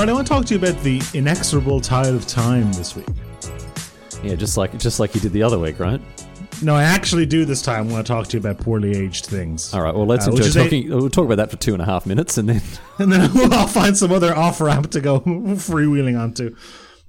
[0.00, 3.06] Right, I want to talk to you about the inexorable tide of time this week.
[4.22, 6.00] Yeah, just like just like you did the other week, right?
[6.62, 9.74] No, I actually do this time want to talk to you about poorly aged things.
[9.74, 9.94] All right.
[9.94, 12.06] Well, let's Uh, enjoy is a- we'll talk about that for two and a half
[12.06, 12.62] minutes, and then
[12.98, 16.56] and then I'll find some other off ramp to go freewheeling onto.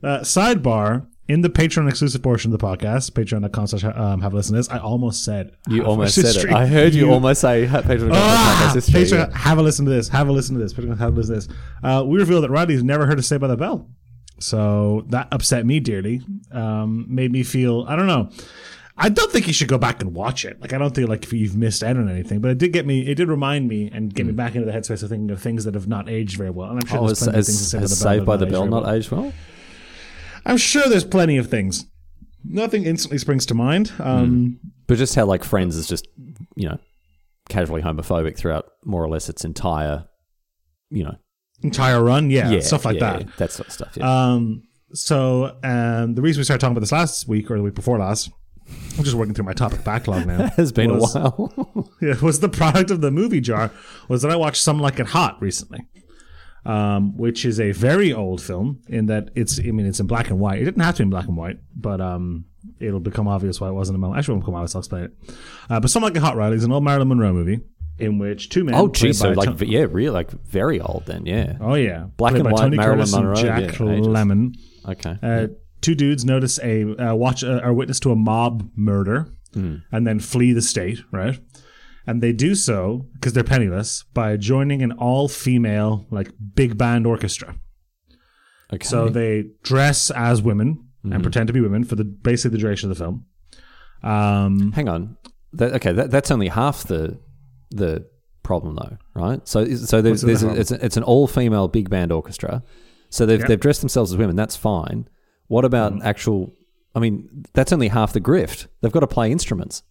[0.03, 4.35] Uh, sidebar in the Patreon exclusive portion of the podcast, patreon.com slash um, have a
[4.35, 4.70] listen to this.
[4.70, 6.52] I almost said you almost said it.
[6.52, 8.12] I heard you, almost say Patreon.
[8.13, 9.38] Ah, history, Patreon, yeah.
[9.38, 10.09] have a listen to this.
[10.09, 10.73] Have a listen to this.
[10.73, 11.57] Patreon, have a listen to this.
[11.81, 13.88] Uh, we revealed that Riley's never heard us Saved by the Bell,
[14.40, 16.21] so that upset me dearly.
[16.52, 18.29] Um, made me feel I don't know.
[18.98, 20.59] I don't think you should go back and watch it.
[20.62, 22.85] Like I don't think like if you've missed out on anything, but it did get
[22.85, 23.07] me.
[23.07, 25.63] It did remind me and get me back into the headspace of thinking of things
[25.63, 26.70] that have not aged very well.
[26.70, 27.04] And I'm sure Hmm.
[27.05, 28.71] Oh, there's has, plenty of things has, say by the Saved by the Bell aged
[28.71, 28.93] not well.
[28.93, 29.34] aged well?
[30.45, 31.86] I'm sure there's plenty of things.
[32.44, 33.91] Nothing instantly springs to mind.
[33.99, 36.07] Um, But just how like Friends is just
[36.55, 36.77] you know
[37.49, 40.05] casually homophobic throughout more or less its entire
[40.90, 41.15] you know
[41.63, 43.21] Entire run, yeah, stuff like yeah, that.
[43.21, 43.91] yeah, that sort of stuff.
[43.96, 44.32] Yeah.
[44.32, 47.76] Um, so um, the reason we started talking about this last week or the week
[47.76, 48.32] before last,
[48.98, 50.46] I'm just working through my topic backlog now.
[50.46, 51.87] it has been was- a while.
[52.02, 53.70] Yeah, was the product of the movie jar
[54.10, 55.82] was that I watched Some Like It Hot recently,
[56.65, 60.29] um, which is a very old film in that it's I mean it's in black
[60.29, 60.62] and white.
[60.62, 62.45] It didn't have to be in black and white, but um,
[62.79, 64.03] it'll become obvious why it wasn't in.
[64.16, 64.75] Actually, it won't become obvious.
[64.75, 65.12] I'll explain it.
[65.69, 67.62] Uh, but Some Like It Hot, Riley, is an old Marilyn Monroe movie
[67.97, 68.75] in which two men.
[68.75, 71.25] oh, geez, so like yeah, really like very old then.
[71.25, 71.57] Yeah.
[71.62, 74.07] oh yeah, Black played and white Tony Marilyn Curtis and Monroe, Jack yeah, ages.
[74.07, 74.56] Lemmon.
[74.88, 75.18] Okay.
[75.22, 75.47] Uh,
[75.81, 80.18] two dudes notice a uh, watch uh, are witness to a mob murder and then
[80.18, 81.38] flee the state right
[82.07, 87.56] and they do so because they're penniless by joining an all-female like big band orchestra
[88.74, 88.85] okay.
[88.85, 92.91] so they dress as women and pretend to be women for the basically the duration
[92.91, 93.25] of the film
[94.03, 95.18] um Hang on.
[95.53, 97.19] That, okay, that, that's only half the
[97.72, 98.06] the
[98.44, 99.46] problem though, right?
[99.48, 102.64] So so there's, there's a, it's a, it's an all female big band orchestra.
[103.09, 103.48] So they've Yep.
[103.48, 104.36] they've dressed themselves as women.
[104.36, 105.08] That's fine.
[105.48, 106.08] What about Mm-hmm.
[106.08, 106.54] actual?
[106.96, 108.68] I mean, that's only half the grift.
[108.81, 109.84] They've got to play instruments.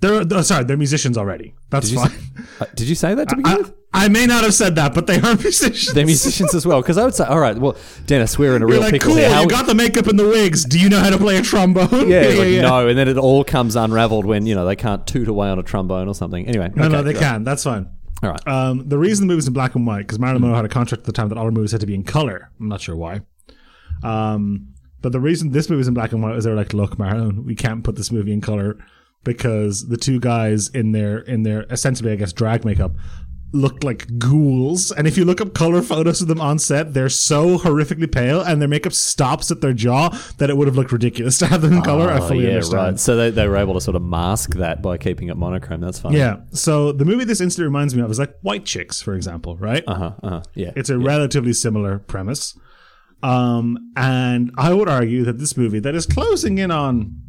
[0.00, 2.16] They're, oh, sorry they're musicians already that's Did fine say,
[2.60, 3.74] uh, did you say that to begin I, with?
[3.92, 6.80] I may not have said that but they are musicians They're musicians as well.
[6.80, 9.10] Because I would say, all right, well, Denis, we're in a You're real like pickle
[9.10, 9.30] cool here.
[9.30, 11.42] How you got the makeup and the wigs do you know how to play a
[11.42, 15.06] trombone yeah, like, no, and then it all comes unraveled when you know they can't
[15.06, 16.46] toot away on a trombone or something.
[16.46, 17.88] Anyway, no okay, no they can that's fine
[18.22, 18.48] All right.
[18.48, 21.02] Um, the reason the movie's in black and white because Marilyn Monroe had a contract
[21.02, 22.50] at the time that all her movies had to be in color.
[22.58, 23.20] I'm not sure why.
[24.02, 26.74] Um, but the reason this movie movie's in black and white is they were like,
[26.74, 28.78] "Look, Marilyn, we can't put this movie in color
[29.24, 32.92] because the two guys in their in their essentially, I guess, drag makeup."
[33.52, 37.08] Looked like ghouls, and if you look up color photos of them on set, they're
[37.08, 40.92] so horrifically pale, and their makeup stops at their jaw that it would have looked
[40.92, 42.08] ridiculous to have them in color.
[42.08, 42.74] I Oh, fully yeah, understand.
[42.92, 43.00] right.
[43.00, 45.80] So they, they were able to sort of mask that by keeping it monochrome.
[45.80, 46.12] That's fine.
[46.12, 46.36] Yeah.
[46.52, 49.82] So the movie this instantly reminds me of is like White Chicks, for example, right?
[49.84, 50.12] Uh huh.
[50.22, 50.42] Uh huh.
[50.54, 50.70] Yeah.
[50.76, 52.56] It's a relatively similar premise.
[53.24, 57.20] Um, and I would argue that this movie that is closing in on,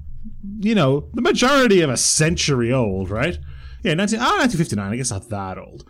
[0.60, 3.38] you know, the majority of a century old, right?
[3.84, 4.94] Yeah, 19, ah, 1959.
[4.94, 5.86] I guess not that old.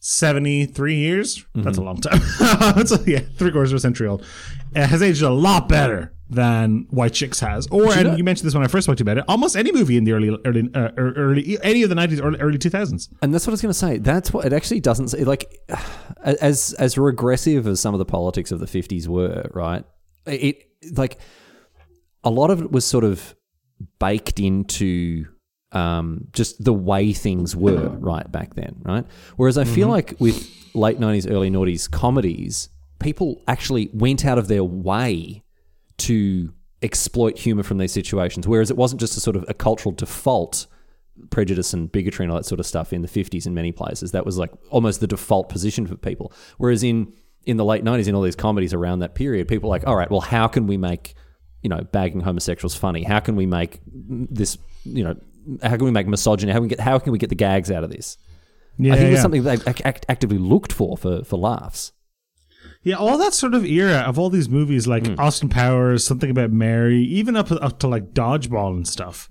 [0.00, 1.44] 73 years?
[1.54, 2.20] That's a long time.
[2.38, 4.24] That's a, yeah, three quarters of a century old.
[4.74, 7.66] It has aged a lot better than White Chicks has.
[7.68, 9.72] Or, and you mentioned this when I first spoke to you about it, almost any
[9.72, 13.08] movie in the early, early, uh, early, any of the 90s or early 2000s.
[13.22, 13.98] And that's what I was going to say.
[13.98, 15.24] That's what it actually doesn't say.
[15.24, 15.46] Like,
[16.22, 19.84] as as regressive as some of the politics of the fifties were, right?
[20.26, 21.18] It like
[22.24, 23.34] a lot of it was sort of
[23.98, 25.26] baked into
[25.72, 29.04] um, just the way things were right back then, right?
[29.36, 34.48] Whereas I feel like with late nineties, early noughties comedies, people actually went out of
[34.48, 35.42] their way
[35.98, 38.46] to exploit humor from these situations.
[38.46, 40.66] Whereas it wasn't just a sort of a cultural default
[41.30, 44.12] prejudice and bigotry and all that sort of stuff in the 50s in many places.
[44.12, 46.32] That was like almost the default position for people.
[46.58, 47.12] Whereas in
[47.44, 49.96] in the late 90s, in all these comedies around that period, people were like, all
[49.96, 51.14] right, well, how can we make,
[51.66, 53.02] you know, bagging homosexuals funny?
[53.02, 55.16] How can we make this, you know,
[55.64, 56.52] how can we make misogyny?
[56.52, 58.16] How can we get, how can we get the gags out of this?
[58.78, 59.12] Yeah, I think yeah.
[59.14, 61.90] it's something they act- act- actively looked for, for for laughs.
[62.84, 65.18] Yeah, all that sort of era of all these movies like Hmm.
[65.18, 69.28] Austin Powers, something about Mary, even up up to like Dodgeball and stuff.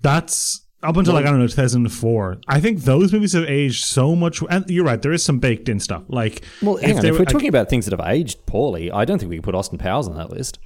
[0.00, 2.40] That's up until like I don't know 2004.
[2.46, 4.42] I think those movies have aged so much.
[4.50, 6.02] And you're right, there is some baked in stuff.
[6.08, 7.04] Like, Well, hang on.
[7.04, 9.36] If were- we're like- talking about things that have aged poorly, I don't think we
[9.36, 10.58] can put Austin Powers on that list.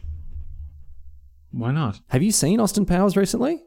[1.50, 2.00] Why not?
[2.08, 3.62] Have you seen Austin Powers recently?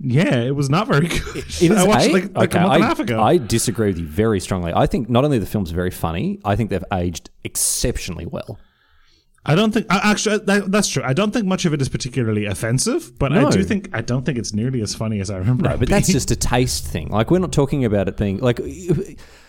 [0.00, 1.36] Yeah, it was not very good.
[1.36, 3.20] It is I watched a- like, like okay, a month and a I- half ago.
[3.22, 4.72] I disagree with you very strongly.
[4.74, 8.58] I think not only the film's very funny, I think they've aged exceptionally well.
[9.44, 11.02] I don't think I- actually that, that's true.
[11.04, 14.24] I don't think much of it is particularly offensive, but I do think I don't
[14.24, 15.64] think it's nearly as funny as I remember.
[15.68, 16.14] No, it but that's being.
[16.14, 17.08] just a taste thing.
[17.08, 18.60] Like we're not talking about it being like,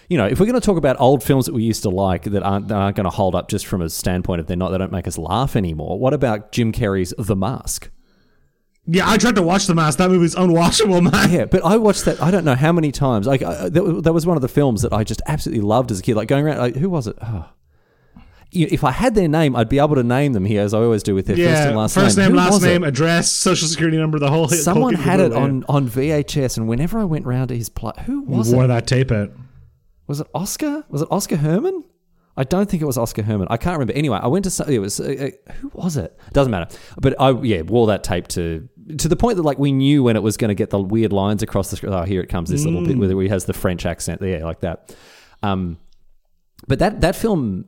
[0.09, 2.23] you know, if we're going to talk about old films that we used to like
[2.23, 4.71] that aren't, that aren't going to hold up just from a standpoint of they're not,
[4.71, 6.00] they don't make us laugh anymore.
[6.00, 7.89] What about Jim Carrey's The Mask?
[8.85, 9.07] yeah.
[9.07, 10.00] I tried to watch the mask.
[10.00, 11.31] That movie's unwatchable, man.
[11.31, 12.19] Yeah, but I watched that.
[12.23, 13.27] I don't know how many times.
[13.27, 15.91] Like I, that, was- that was one of the films that I just absolutely loved
[15.91, 16.15] as a kid.
[16.15, 17.15] Like going around, like who was it?
[17.21, 17.45] Oh.
[18.51, 21.03] If I had their name, I'd be able to name them here, as I always
[21.03, 22.06] do with their first and last name.
[22.06, 22.27] first name.
[22.29, 22.67] name, last was it?
[22.67, 24.47] name, address, social security number, the whole.
[24.47, 24.57] Thing.
[24.57, 27.94] Someone whole had it on, on VHS, and whenever I went round to his place,
[28.07, 28.69] who was Wore it?
[28.69, 29.29] that tape out.
[30.09, 30.83] Was it Oscar?
[30.89, 31.85] Was it Oscar Herman?
[32.35, 33.47] I don't think it was Oscar Herman.
[33.50, 33.94] I can't remember.
[33.94, 35.03] Anyway, I went to it was uh,
[35.47, 36.17] uh, who was it?
[36.33, 36.75] Doesn't matter.
[37.00, 38.67] But I yeah wore that tape to
[38.97, 41.13] to the point that like we knew when it was going to get the weird
[41.13, 41.94] lines across the screen.
[41.94, 42.50] Oh, here it comes.
[42.50, 43.13] This little bit Mm.
[43.15, 44.95] where he has the French accent there, like that.
[45.44, 45.77] Um,
[46.67, 47.65] but that that film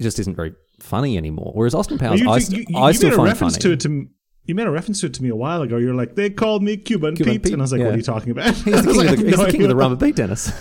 [0.00, 1.52] just isn't very funny anymore.
[1.54, 3.62] Whereas Austin Powers, You, I, you- you- I still find reference funny.
[3.62, 4.08] to it to
[4.46, 5.76] you made a reference to it to me a while ago.
[5.76, 7.42] You're like, they called me Cuban, Cuban Pete.
[7.42, 7.86] Pete, and I was like, yeah.
[7.86, 8.54] what are you talking about?
[8.54, 10.52] He's the king, of the, he's the king of the rum and beat, Denis.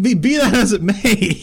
[0.00, 1.42] Be, be that as it may.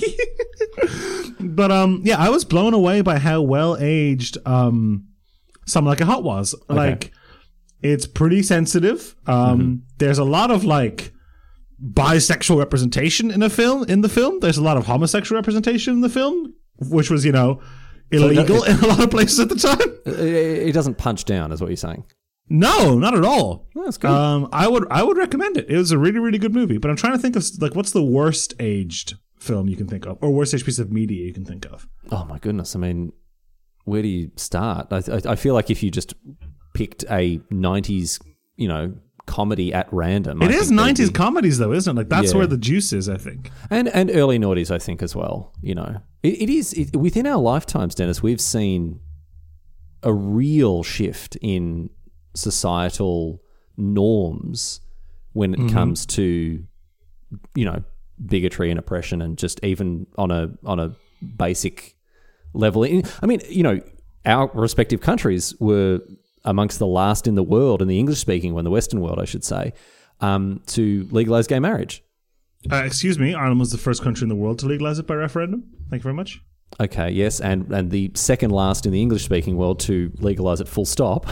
[1.39, 5.07] but um, yeah, I was blown away by how well aged um,
[5.65, 6.55] Something Like a Hot was.
[6.69, 7.11] Like,
[7.81, 9.15] it's pretty sensitive.
[9.25, 9.75] Um, Mm-hmm.
[9.97, 11.13] there's a lot of like
[11.83, 13.83] bisexual representation in a film.
[13.85, 17.31] In the film, there's a lot of homosexual representation in the film, which was you
[17.31, 17.61] know
[18.11, 19.93] illegal in a lot of places at the time.
[20.65, 22.05] He doesn't punch down, is what you're saying.
[22.49, 23.67] No, not at all.
[23.75, 24.09] Oh, that's good.
[24.09, 25.69] Um, I would I would recommend it.
[25.69, 26.77] It was a really really good movie.
[26.77, 30.05] But I'm trying to think of like what's the worst aged film you can think
[30.05, 31.87] of, or worst aged piece of media you can think of.
[32.11, 32.75] Oh my goodness!
[32.75, 33.11] I mean,
[33.83, 34.87] where do you start?
[34.91, 36.13] I, I, I feel like if you just
[36.73, 38.21] picked a '90s,
[38.55, 38.95] you know,
[39.25, 41.99] comedy at random, It I is 90s be- comedies though, isn't it?
[41.99, 42.37] Like that's Yeah.
[42.37, 43.09] where the juice is.
[43.09, 43.51] I think.
[43.69, 45.53] and and early noughties, I think as well.
[45.61, 48.21] You know, it, it is it, within our lifetimes, Denis.
[48.21, 48.99] We've seen
[50.03, 51.89] a real shift in
[52.35, 53.41] societal
[53.77, 54.81] norms
[55.33, 56.63] when it comes to
[57.55, 57.83] you know
[58.25, 60.95] bigotry and oppression and just even on a on a
[61.37, 61.95] basic
[62.53, 63.79] level I mean you know
[64.25, 65.99] our respective countries were
[66.43, 69.25] amongst the last in the world in the English speaking one the western world I
[69.25, 69.73] should say
[70.21, 72.03] um, to legalize gay marriage
[72.71, 75.15] Uh, excuse me, Ireland was the first country in the world to legalize it by
[75.15, 75.63] referendum.
[75.89, 76.41] Thank you very much.
[76.81, 80.67] okay yes and and the second last in the English speaking world to legalize it
[80.67, 81.25] full stop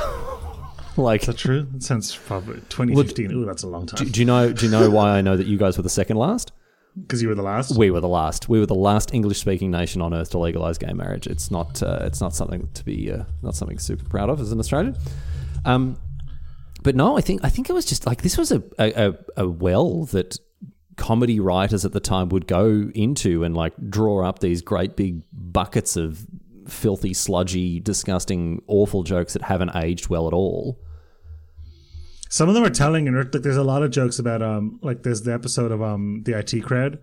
[0.97, 1.67] like Is that true?
[1.73, 3.31] That sounds probably 2015.
[3.33, 4.07] Ooh, that's a long time.
[4.07, 6.15] do you know do you know why I know that you guys were the second
[6.17, 6.53] last
[7.01, 7.77] Because you were the last.
[7.77, 8.47] we were the last.
[8.47, 11.27] We were the last English-speaking nation on earth to legalize gay marriage.
[11.27, 11.83] It's not.
[11.83, 13.11] Uh, it's not something to be.
[13.11, 14.95] Uh, not something super proud of as an Australian.
[15.65, 15.97] Um,
[16.83, 17.41] but no, I think.
[17.43, 20.39] I think it was just like this was a, a, a well that
[20.97, 25.23] comedy writers at the time would go into and like draw up these great big
[25.33, 26.25] buckets of
[26.67, 30.79] filthy, sludgy, disgusting, awful jokes that haven't aged well at all.
[32.29, 35.03] Some of them are telling, and like, there's a lot of jokes about um, like
[35.03, 36.99] there's the episode of um, the IT crowd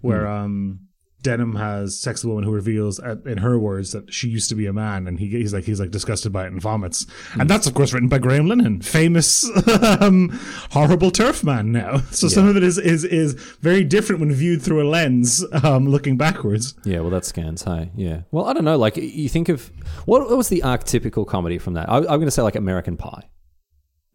[0.00, 0.32] where Hmm.
[0.32, 0.80] um,
[1.20, 4.48] Denham has sex with a woman who reveals, at, in her words, that she used
[4.50, 7.06] to be a man, and he, he's like he's like disgusted by it and vomits,
[7.32, 7.40] Hmm.
[7.40, 9.44] and that's of course written by Graham Linehan, famous
[10.00, 10.28] um,
[10.70, 12.02] horrible TERF man now.
[12.12, 15.88] So some of it is is is very different when viewed through a lens, um,
[15.88, 16.74] looking backwards.
[16.84, 17.62] Yeah, well, that scans.
[17.64, 18.22] Hey, yeah.
[18.30, 18.76] Well, I don't know.
[18.78, 19.70] Like, you think of
[20.06, 21.88] what, what was the archetypical comedy from that?
[21.88, 23.28] I, I'm going to say like American Pie.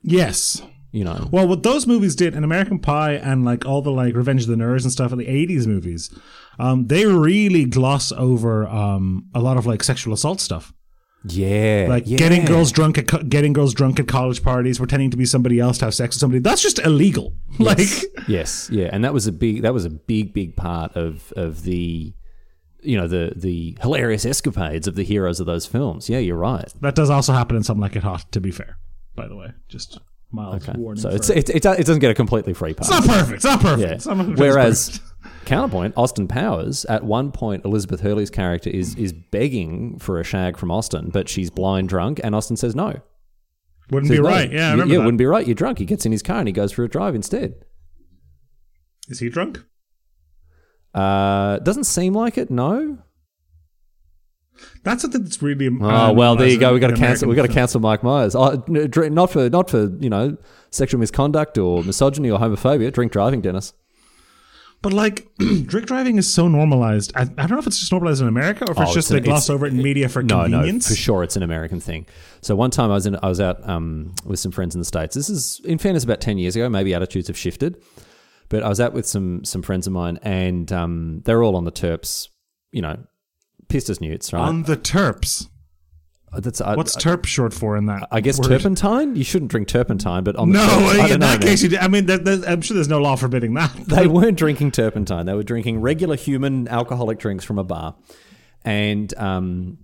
[0.01, 0.61] Yes.
[0.91, 4.13] You know, Well, what those movies did, and American Pie, and like all the like
[4.15, 6.15] Revenge of the Nerds and stuff, in the '80s movies,
[6.59, 10.73] um, they really gloss over um, a lot of like sexual assault stuff,
[11.25, 12.17] yeah, like yeah.
[12.17, 15.59] getting girls drunk at co- getting girls drunk at college parties, pretending to be somebody
[15.59, 16.39] else to have sex with somebody.
[16.39, 17.33] That's just illegal.
[17.59, 17.87] Like,
[18.27, 21.63] Yes, yeah, and that was a big that was a big big part of of
[21.63, 22.13] the
[22.81, 26.09] you know the the hilarious escapades of the heroes of those films.
[26.09, 26.71] Yeah, you're right.
[26.81, 28.31] that does also happen in something like it hot.
[28.31, 28.77] To be fair,
[29.15, 29.99] by the way, just
[30.31, 31.01] mild warning.
[31.01, 32.89] So it's it, it, it doesn't get a completely free pass.
[32.89, 33.35] it's not perfect.
[33.35, 33.87] It's not perfect.
[33.87, 33.95] Yeah.
[33.95, 35.12] It's not Whereas perfect.
[35.45, 40.57] Counterpoint, Austin Powers, at one point Elizabeth Hurley's character is is begging for a shag
[40.57, 43.01] from Austin, but she's blind drunk, and Austin says no.
[43.89, 44.29] wouldn't Says be no.
[44.29, 44.51] right.
[44.51, 45.05] Yeah, I remember yeah, that.
[45.05, 45.45] wouldn't be right.
[45.45, 45.79] You're drunk.
[45.79, 47.55] He gets in his car and he goes for a drive instead.
[49.09, 49.63] Is he drunk?
[50.93, 52.49] Uh, doesn't seem like it.
[52.51, 52.99] No.
[54.83, 55.67] That's something that's really.
[55.81, 56.73] Oh uh, well, there you go.
[56.73, 57.27] We got to cancel.
[57.27, 58.35] We got to cancel Mike Myers.
[58.35, 60.37] Oh, not for not for you know
[60.69, 62.93] sexual misconduct or misogyny or homophobia.
[62.93, 63.73] Drink driving, Denis.
[64.83, 67.13] But like, drink driving is so normalized.
[67.15, 69.09] I, I don't know if it's just normalized in America or if Oh, it's just
[69.09, 70.89] it's they gloss over it in media for No, convenience.
[70.89, 72.05] no, for sure, it's an American thing.
[72.41, 74.85] So one time I was in, I was out um, with some friends in the
[74.85, 75.15] states.
[75.15, 76.67] This is, in fairness, about ten years ago.
[76.69, 77.81] Maybe attitudes have shifted,
[78.49, 81.63] but I was out with some some friends of mine, and um, they're all on
[81.63, 82.27] the terps.
[82.73, 82.97] You know,
[83.69, 84.41] pissed as newts, right?
[84.41, 85.47] On the Terps.
[86.33, 88.07] Uh, that's I, What's uh, terp short for in that?
[88.11, 88.47] I guess word?
[88.47, 89.15] turpentine.
[89.15, 91.47] You shouldn't drink turpentine, but on the No, surface- I in know, that man.
[91.47, 93.71] case, you, I mean, there, there's- I'm sure there's no law forbidding that.
[93.87, 95.25] they weren't drinking turpentine.
[95.27, 97.95] They were drinking regular human alcoholic drinks from a bar.
[98.65, 99.77] And um,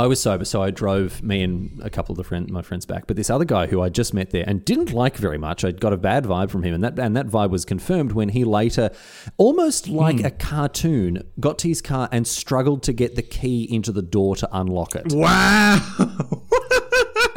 [0.00, 2.86] I was sober, so I drove me and a couple of the friend, my friends
[2.86, 3.06] back.
[3.06, 5.72] But this other guy who I just met there and didn't like very much, I
[5.72, 8.42] got a bad vibe from him, and that and that vibe was confirmed when he
[8.44, 8.88] later,
[9.36, 10.24] almost like hmm.
[10.24, 14.36] a cartoon, got to his car and struggled to get the key into the door
[14.36, 15.12] to unlock it.
[15.12, 16.46] Wow.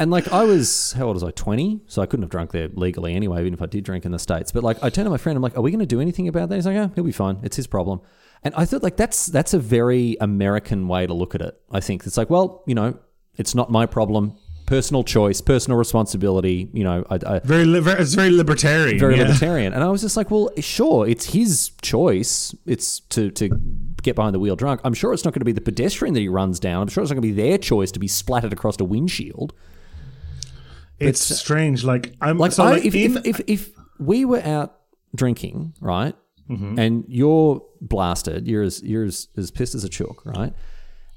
[0.00, 1.32] And like I was, how old was I?
[1.32, 4.10] Twenty, so I couldn't have drunk there legally anyway, even if I did drink in
[4.10, 4.52] the states.
[4.52, 6.28] But like, I turned to my friend, I'm like, "Are we going to do anything
[6.28, 7.40] about that?" He's like, "Yeah, he'll be fine.
[7.42, 8.00] It's his problem."
[8.44, 11.58] And I thought like that's that's a very American way to look at it.
[11.70, 12.98] I think it's like, well, you know,
[13.36, 14.36] it's not my problem.
[14.66, 16.70] Personal choice, personal responsibility.
[16.72, 18.98] You know, I, I very, li- it's very libertarian.
[18.98, 19.24] very yeah.
[19.24, 19.74] libertarian.
[19.74, 22.54] And I was just like, well, sure, it's his choice.
[22.64, 23.50] It's to to
[24.02, 24.80] get behind the wheel drunk.
[24.84, 26.82] I'm sure it's not going to be the pedestrian that he runs down.
[26.82, 29.52] I'm sure it's not going to be their choice to be splattered across a windshield.
[30.98, 31.84] It's strange.
[31.84, 34.80] Like I'm Like, so I, like if, in, if, if if we were out
[35.14, 36.14] drinking, right,
[36.50, 36.78] Mm-hmm.
[36.78, 40.52] and you're blasted, you're as you're as, as pissed as a chook, right,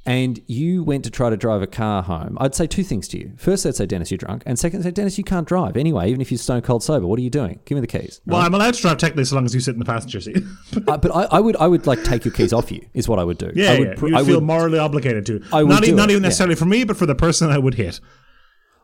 [0.06, 3.18] and you went to try to drive a car home, I'd say two things to
[3.20, 3.34] you.
[3.38, 6.08] First, I'd say, Denis, you're drunk, and second, I'd say, Denis, you can't drive anyway,
[6.10, 7.06] even if you're stone cold sober.
[7.06, 7.60] What are you doing?
[7.66, 8.22] Give me the keys.
[8.26, 10.38] well, I'm allowed to drive technically so long as you sit in the passenger seat.
[10.88, 12.86] Uh, but I, I would I would like take your keys off you.
[12.94, 13.52] Is what I would do.
[13.54, 13.94] yeah, I would, yeah.
[13.96, 15.44] pr- You I feel would- morally obligated to.
[15.52, 16.28] I would not e- not even yeah.
[16.30, 18.00] necessarily for me, but for the person I would hit.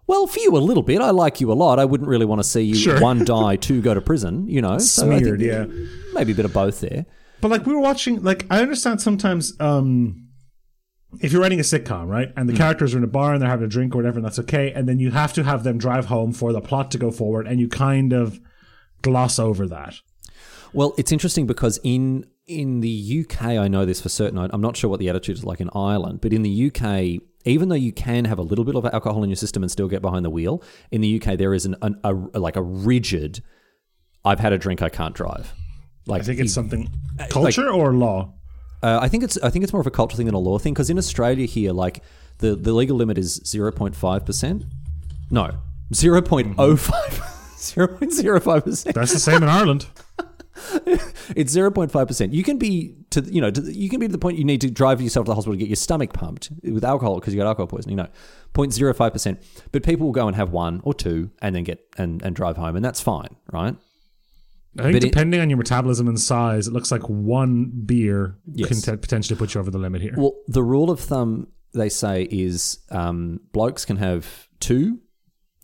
[0.08, 1.02] Well, for you a little bit.
[1.02, 1.80] I like you a lot.
[1.80, 3.00] I wouldn't really want to see you Sure.
[3.00, 4.48] one die, two go to prison.
[4.48, 5.66] You know, So I think Smeared, yeah.
[6.14, 7.06] maybe a bit of both there.
[7.42, 10.20] But like we were watching, like I understand sometimes um
[11.22, 13.50] if you're writing a sitcom, right, and the characters are in a bar and they're
[13.50, 15.78] having a drink or whatever, and that's okay, and then you have to have them
[15.78, 18.40] drive home for the plot to go forward, and you kind of
[19.04, 19.94] gloss over that.
[20.74, 24.38] Well, it's interesting because in in the UK, I know this for certain.
[24.40, 27.70] I'm not sure what the attitude is like in Ireland, but in the UK, even
[27.70, 30.02] though you can have a little bit of alcohol in your system and still get
[30.02, 33.42] behind the wheel, in the UK there is an, an a, like a rigid.
[34.26, 35.54] I've had a drink, I can't drive.
[36.06, 36.90] Like I think it's something
[37.30, 38.34] culture or law.
[38.82, 40.58] Uh, I think it's I think it's more of a cultural thing than a law
[40.58, 42.04] thing because in Australia here, like
[42.40, 44.66] the, the legal limit is zero point five percent.
[45.32, 45.52] No,
[45.94, 47.22] zero point oh five.
[47.64, 48.94] Zero point zero five percent.
[48.94, 49.86] That's the same in Ireland.
[51.36, 52.34] It's zero point five percent.
[52.34, 54.62] You can be to you know to, you can be to the point you need
[54.62, 57.40] to drive yourself to the hospital to get your stomach pumped with alcohol because you
[57.40, 57.98] got alcohol poisoning.
[57.98, 58.08] No,
[58.54, 59.44] 0.05 percent.
[59.72, 62.58] But people will go and have one or two and then get and, and drive
[62.58, 63.76] home, and that's fine, right?
[64.80, 68.38] I think But it- depending on your metabolism and size, it looks like one beer
[68.52, 68.68] Yes.
[68.70, 70.16] can t- potentially put you over the limit here.
[70.18, 75.00] Well, the rule of thumb they say is um, blokes can have two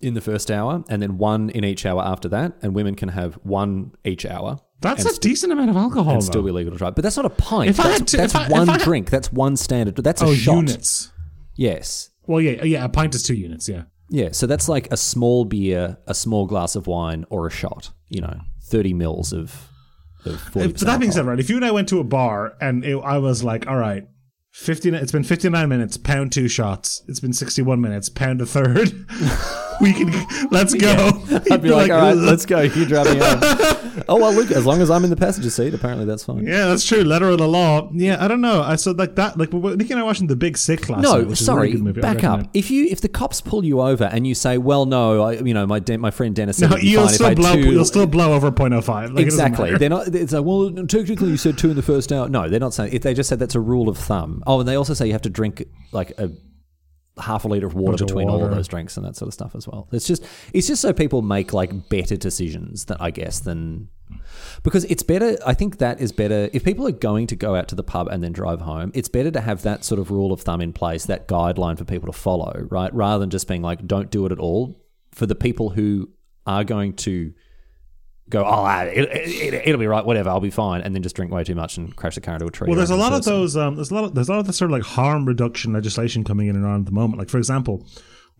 [0.01, 3.09] in the first hour and then one in each hour after that, and women can
[3.09, 4.59] have one each hour.
[4.81, 6.13] That's a decent amount of alcohol.
[6.13, 6.95] and still be legal to drive.
[6.95, 7.69] But that's not a pint.
[7.69, 9.09] If I had to- that's I- one had- drink.
[9.09, 9.95] That's one standard.
[9.97, 10.55] That's a oh, shot.
[10.55, 11.11] units.
[11.55, 12.09] Yes.
[12.27, 12.85] Well, yeah, yeah.
[12.85, 13.67] A pint is two units.
[13.67, 13.83] Yeah.
[14.09, 14.29] Yeah.
[14.31, 17.91] So that's like a small beer, a small glass of wine, or a shot.
[18.07, 19.67] You know, thirty mils of.
[20.25, 22.53] of 40 But that being said, right, if you and I went to a bar
[22.61, 24.07] and it, I was like, all right,
[24.51, 27.03] 15, it's been 59 minutes, pound two shots.
[27.07, 29.05] It's been 61 minutes, pound a third.
[29.81, 30.89] we can, let's go.
[31.51, 32.61] I'd be You're like, all right, "Ugh." let's go.
[32.61, 34.03] You drive me home.
[34.09, 34.51] oh well, look.
[34.51, 36.45] As long as I'm in the passenger seat, apparently that's fine.
[36.45, 37.03] Yeah, that's true.
[37.03, 37.89] Letter of the law.
[37.93, 38.61] Yeah, I don't know.
[38.61, 39.37] I so like that.
[39.37, 41.71] Like Nicky and I watching The Big Sick last night, No, really sorry.
[41.71, 42.01] good movie.
[42.01, 42.47] Back up.
[42.53, 45.53] If you if the cops pull you over and you say, "Well, no, I, you
[45.53, 47.53] know, my de- my friend Denis said No, you'll still blow.
[47.53, 49.13] You'll still blow over 0.05.
[49.13, 49.75] Like, exactly.
[49.77, 50.13] They're not.
[50.13, 52.27] It's like, well, technically you said two in the first hour.
[52.29, 52.93] No, they're not saying.
[52.93, 54.43] If they just said that's a rule of thumb.
[54.45, 56.29] Oh, and they also say you have to drink like a
[57.19, 58.51] half a liter of water between all water.
[58.51, 59.87] of those drinks and that sort of stuff as well.
[59.91, 63.89] It's just it's just so people make like better decisions that I guess than
[64.63, 65.37] because it's better.
[65.45, 68.07] I think that is better if people are going to go out to the pub
[68.07, 68.91] and then drive home.
[68.93, 71.85] It's better to have that sort of rule of thumb in place, that guideline for
[71.85, 72.93] people to follow, right?
[72.93, 74.81] Rather than just being like, don't do it at all.
[75.11, 76.09] For the people who
[76.45, 77.33] are going to
[78.29, 81.03] go, oh, ah, it, it, it, will be right, whatever, I'll be fine, and then
[81.03, 82.67] just drink way too much and crash the car into a tree.
[82.67, 83.57] Well, there's a lot of those.
[83.57, 85.73] Um, there's a lot of there's a lot of the sort of like harm reduction
[85.73, 87.19] legislation coming in and around at the moment.
[87.19, 87.85] Like for example,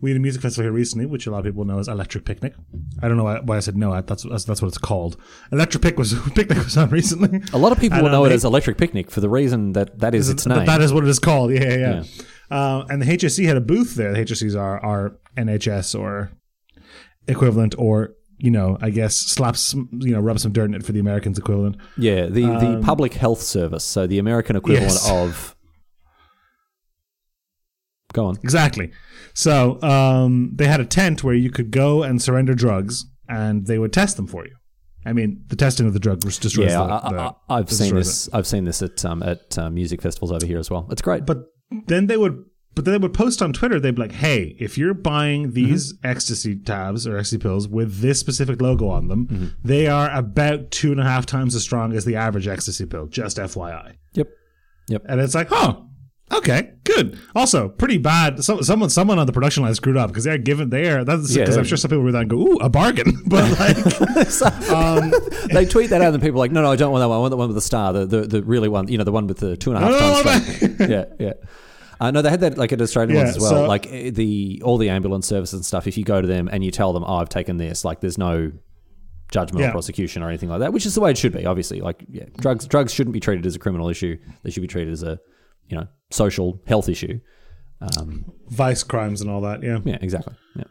[0.00, 2.24] we had a music festival here recently, which a lot of people know as Electric
[2.24, 2.54] Picnic.
[3.02, 4.00] I don't know why, why I said no.
[4.00, 5.16] That's, that's that's what it's called.
[5.52, 7.42] Electric Pic was Picnic was on recently.
[7.52, 9.72] A lot of people And, will know um, it as Electric Picnic for the reason
[9.72, 10.66] that that is its But name.
[10.66, 11.52] that is what it is called.
[11.52, 12.02] Yeah, yeah.
[12.02, 12.04] yeah.
[12.50, 14.12] Uh, and the HSE had a booth there.
[14.12, 16.32] The HSEs are are NHS or
[17.28, 20.92] equivalent, or you know, I guess slaps you know rub some dirt in it for
[20.92, 21.76] the Americans equivalent.
[21.96, 25.10] yeah, the, the Public Health Service, so the American equivalent Yes.
[25.10, 25.56] of.
[28.12, 28.36] Go on.
[28.42, 28.90] Exactly.
[29.34, 33.78] So um, they had a tent where you could go and surrender drugs, and they
[33.78, 34.54] would test them for you.
[35.06, 37.94] I mean, the testing of the drug was destroys Yeah, the, the- I, I've seen
[37.94, 38.28] this.
[38.32, 40.88] I've seen this at um, at uh, music festivals over here as well.
[40.90, 41.24] It's great.
[41.24, 41.38] But
[41.86, 42.44] then they would
[42.82, 43.78] but they would post on Twitter.
[43.78, 48.18] They'd be like, "Hey, if you're buying these ecstasy tabs or ecstasy pills with this
[48.20, 52.04] specific logo on them, they are about two and a half times as strong as
[52.04, 53.06] the average ecstasy pill.
[53.06, 54.28] Just FYI." Yep.
[54.88, 55.02] Yep.
[55.08, 55.86] And it's like, oh,
[56.32, 57.16] okay, good.
[57.36, 58.42] Also, pretty bad.
[58.42, 61.04] So, someone, someone on the production line screwed up because they're given there.
[61.04, 63.12] That's Yeah, because I'm sure some people were there and go, ooh, a bargain.
[63.26, 63.76] But like,
[64.70, 65.12] um,
[65.52, 67.18] they tweet that out, and people are like, "No, no, I don't want that one.
[67.18, 69.12] I want the one with the star, the the, the really one, you know, the
[69.12, 71.32] one with the two and a half No, no, no, times." strength." yeah, yeah.
[72.00, 73.50] Uh, no, they had that like at Australian Yeah, ones as well.
[73.50, 75.86] so- like eh, the all the ambulance services and stuff.
[75.86, 78.16] If you go to them and you tell them, "Oh, I've taken this," like there's
[78.18, 78.52] no
[79.30, 81.44] judgment or prosecution or anything like that, which is the way it should be.
[81.46, 84.16] Obviously, like yeah, drugs drugs shouldn't be treated as a criminal issue.
[84.42, 85.20] They should be treated as a
[85.68, 87.20] you know social health issue.
[87.82, 89.62] Um, vice crimes and all that.
[89.62, 89.78] Yeah.
[89.84, 90.34] yeah, exactly.
[90.56, 90.64] Yeah.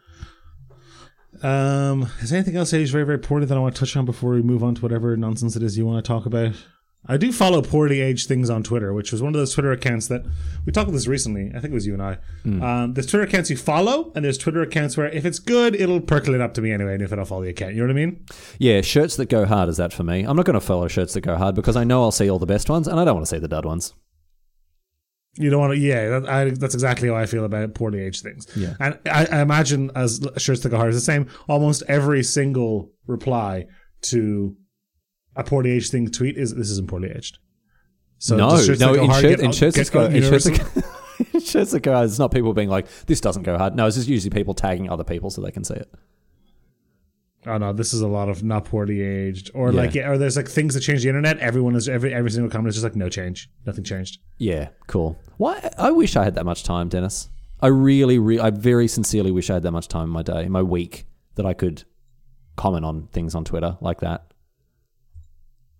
[1.41, 4.05] Um, is there anything else aged very, very poorly that I want to touch on
[4.05, 6.53] before we move on to whatever nonsense it is you want to talk about?
[7.07, 10.07] I do follow poorly aged things on Twitter, which was one of those Twitter accounts
[10.09, 10.23] that
[10.65, 11.49] we talked about this recently.
[11.55, 12.17] I think it was you and I.
[12.45, 16.01] Um, there's Twitter accounts you follow, and there's Twitter accounts where if it's good, it'll
[16.01, 17.99] percolate up to me anyway, and if I don't follow the account, you know what
[17.99, 18.25] I mean?
[18.59, 20.23] Yeah, shirts that go hard is that for me.
[20.23, 22.37] I'm not going to follow shirts that go hard because I know I'll see all
[22.37, 23.93] the best ones and I don't want to see the dud ones.
[25.35, 26.19] You don't want to, yeah.
[26.19, 28.45] That, I, that's exactly how I feel about poorly aged things.
[28.55, 28.73] Yeah.
[28.79, 31.27] and I, I imagine as shirts that go hard is the same.
[31.47, 33.67] Almost every single reply
[34.01, 34.55] to
[35.35, 37.39] a poorly aged thing tweet is this isn't poorly aged.
[38.17, 40.57] So no, no, in, hard shirt, get- in shirts get that go, in shirts, that
[40.57, 43.75] go, in shirts that go hard, it's not people being like, this doesn't go hard.
[43.75, 45.89] No, it's just usually people tagging other people so they can see it.
[47.45, 49.77] Oh no, this is a lot of not poorly aged, or Yeah.
[49.81, 51.37] like, yeah, or there's like things that change the internet.
[51.39, 54.19] Everyone is every every single comment is just like no change, nothing changed.
[54.37, 55.17] Yeah, cool.
[55.37, 55.69] Why?
[55.77, 57.29] I wish I had that much time, Denis.
[57.61, 60.43] I really, re- I very sincerely wish I had that much time in my day,
[60.43, 61.05] in my week,
[61.35, 61.83] that I could
[62.57, 64.33] comment on things on Twitter like that.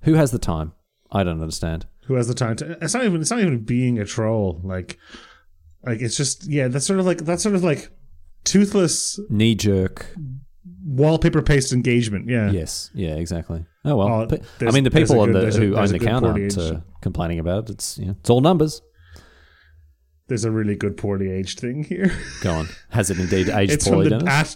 [0.02, 0.74] Who has the time?
[1.12, 1.86] I don't understand.
[2.06, 2.78] Who has the time to?
[2.82, 3.22] It's not even.
[3.22, 4.62] It's not even being a troll.
[4.64, 4.98] Like,
[5.86, 6.68] like it's just yeah.
[6.68, 7.92] That's sort of like that's sort of like
[8.44, 10.08] toothless Knee jerk.
[10.86, 12.30] wallpaper paste engagement.
[12.30, 12.52] Yeah.
[12.52, 12.90] Yes.
[12.94, 13.16] Yeah.
[13.16, 13.66] Exactly.
[13.86, 14.08] Oh well.
[14.32, 16.58] Oh, I mean, the people on the there's a- who own the good account aren't
[16.58, 17.74] uh, complaining about it.
[17.74, 18.82] It's you know, it's all numbers.
[20.28, 22.12] There's a really good poorly aged thing here.
[22.42, 22.68] Go on.
[22.90, 24.56] Has it indeed aged it's from poorly, the at.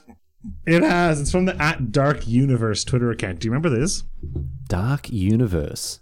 [0.66, 1.22] It has.
[1.22, 3.40] It's from the at Dark Universe Twitter account.
[3.40, 4.04] Do you remember this?
[4.68, 6.00] Dark Universe.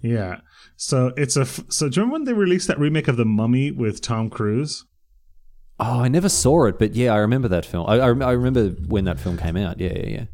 [0.00, 0.40] Yeah.
[0.76, 1.42] So it's a.
[1.42, 4.30] f- So do you remember when they released that remake of The Mummy with Tom
[4.30, 4.84] Cruise?
[5.80, 7.86] Oh, I never saw it, but yeah, I remember that film.
[7.88, 9.78] I, I, I remember when that film came out.
[9.78, 10.24] Yeah, yeah, yeah.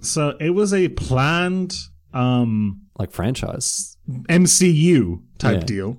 [0.00, 1.74] So it was a planned
[2.14, 3.96] um, Like franchise.
[4.28, 5.64] MCU type Yeah.
[5.66, 5.96] deal,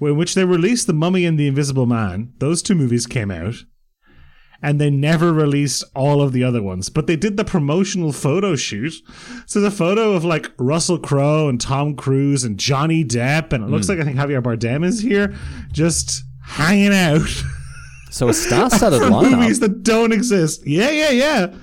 [0.00, 2.32] in which they released The Mummy and The Invisible Man.
[2.38, 3.54] Those two movies came out,
[4.62, 6.88] and they never released all of the other ones.
[6.88, 8.94] But they did the promotional photo shoot.
[9.46, 13.68] So the photo of like Russell Crowe and Tom Cruise and Johnny Depp, and it
[13.70, 15.34] looks like I think Javier Bardem is here,
[15.72, 17.28] just hanging out
[18.10, 19.38] So a star-studded for lineup.
[19.38, 20.66] movies that don't exist.
[20.66, 21.54] Yeah, yeah, yeah.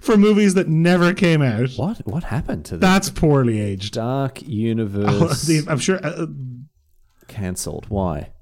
[0.00, 1.70] For movies that never came out.
[1.76, 3.94] What what happened to That's poorly aged.
[3.94, 5.98] Dark Universe The- I'm sure.
[6.04, 6.26] Uh,
[7.28, 7.86] cancelled?
[7.88, 8.32] Why?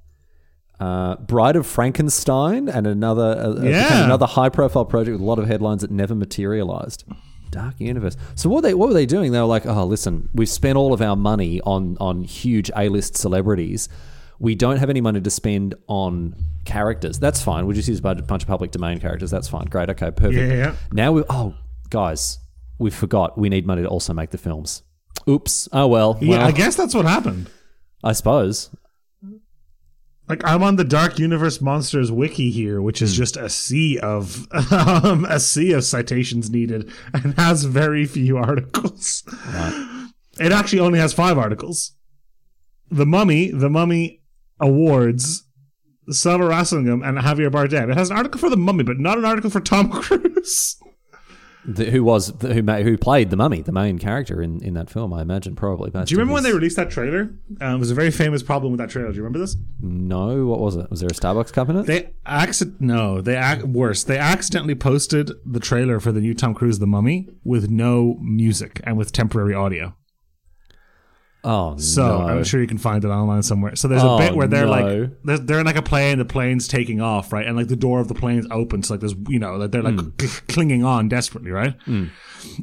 [0.82, 4.04] Uh, Bride of Frankenstein and another uh, uh, Yeah.
[4.04, 7.04] another high-profile project with a lot of headlines that never materialized.
[7.50, 8.16] Dark Universe.
[8.34, 9.30] So what they what were they doing?
[9.30, 13.16] They were like, oh, listen, we've spent all of our money on on huge A-list
[13.16, 13.88] celebrities.
[14.40, 17.18] We don't have any money to spend on characters.
[17.20, 17.66] That's fine.
[17.66, 19.30] We'll just use a bunch bunch of public domain characters.
[19.30, 19.66] That's fine.
[19.66, 19.88] Great.
[19.90, 20.10] Okay.
[20.10, 20.34] Perfect.
[20.34, 20.74] Yeah, yeah.
[20.90, 21.54] Now we oh
[21.90, 22.38] guys,
[22.78, 23.38] we forgot.
[23.38, 24.82] We need money to also make the films.
[25.28, 25.68] Oops.
[25.72, 26.18] Oh well.
[26.20, 27.48] yeah, well, I guess that's what happened.
[28.02, 28.70] I suppose.
[30.28, 34.46] Like I'm on the Dark Universe Monsters wiki here, which is just a sea of
[34.72, 39.24] um, a sea of citations needed, and has very few articles.
[40.40, 41.92] It actually only has five articles.
[42.90, 44.22] The Mummy, The Mummy
[44.60, 45.44] Awards,
[46.10, 47.90] Selma Rassingham, and Javier Bardem.
[47.90, 50.76] It has an article for The Mummy, but not an article for Tom Cruise.
[51.64, 54.74] The, who was the, who ma- who played the mummy, the main character in, in
[54.74, 55.12] that film?
[55.12, 55.90] I imagine probably.
[55.90, 57.34] Do you remember when they released that trailer?
[57.60, 59.10] Um, it was a very famous problem with that trailer.
[59.10, 59.56] Do you remember this?
[59.80, 60.90] No, what was it?
[60.90, 61.86] Was there a Starbucks cup in it?
[61.86, 64.02] They accident no, they ac- worse.
[64.02, 68.80] They accidentally posted the trailer for the new Tom Cruise The Mummy with no music
[68.82, 69.94] and with temporary audio.
[71.44, 72.26] Oh So no!
[72.28, 73.74] I'm sure you can find it online somewhere.
[73.76, 74.70] So there's Oh, a bit where they're no.
[74.70, 77.46] like they're, they're in like a plane, the plane's taking off, right?
[77.46, 79.82] And like the door of the plane's open, so like there's you know, like they're
[79.82, 80.08] like Hmm.
[80.20, 81.74] cl- clinging on desperately, right?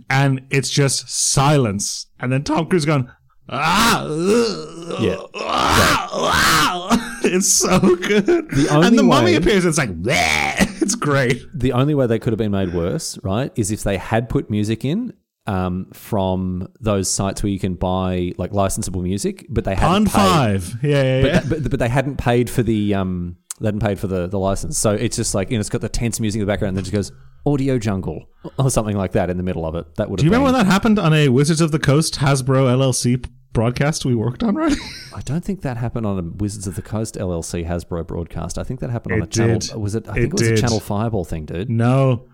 [0.10, 3.10] And it's just silence, and then Tom Cruise going.
[3.52, 5.16] Ah, ugh, Yeah.
[5.34, 8.26] ah, ah." it's so good.
[8.52, 9.66] The only and the mummy way- appears.
[9.66, 10.82] It's like, bleh.
[10.84, 11.42] it's great.
[11.56, 14.52] the only way they could have been made worse, right, is if they had put
[14.52, 15.14] music in
[15.48, 20.12] um, from those sites where you can buy like licensable music, but they hadn't paid,
[20.12, 20.76] five.
[20.84, 21.40] Yeah, yeah, yeah.
[21.48, 24.40] but, but, but they hadn't paid for the um, they hadn't paid for the, the
[24.40, 24.78] license.
[24.78, 26.78] So it's just like you know, it's got the tense music in the background, and
[26.78, 28.26] then it just goes audio jungle
[28.60, 29.96] or something like that in the middle of it.
[29.96, 30.18] That would.
[30.20, 34.06] Do you remember when that happened on a Wizards of the Coast Hasbro LLC broadcast
[34.06, 34.76] we worked on, right?
[35.16, 38.58] I don't think that happened on a Wizards of the Coast LLC Hasbro broadcast.
[38.60, 39.28] I think that happened on It a
[39.60, 39.82] channel.
[39.82, 40.08] Was it?
[40.08, 40.58] I It think it, was did.
[40.58, 41.70] a Channel Fireball thing, dude.
[41.70, 42.28] no.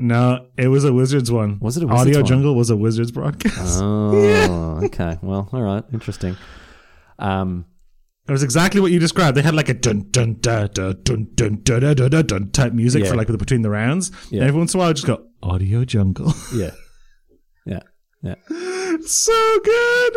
[0.00, 1.58] No, it was a Wizards one.
[1.60, 2.26] Was it a Wizards Audio one?
[2.26, 3.80] Jungle was a Wizards broadcast.
[3.82, 5.18] Oh, okay.
[5.22, 5.84] Well, all right.
[5.92, 6.36] Interesting.
[7.18, 7.66] Um,
[8.28, 9.36] It was exactly what you described.
[9.36, 12.50] They had like a dun dun da da dun dun da da da da dun
[12.50, 13.10] type music Yeah.
[13.10, 14.10] for like the, between the rounds.
[14.30, 14.40] Yeah.
[14.40, 16.32] And every once in a while, I just go Audio Jungle.
[16.54, 16.70] yeah,
[17.66, 17.80] yeah,
[18.22, 18.34] yeah.
[19.04, 20.16] so good.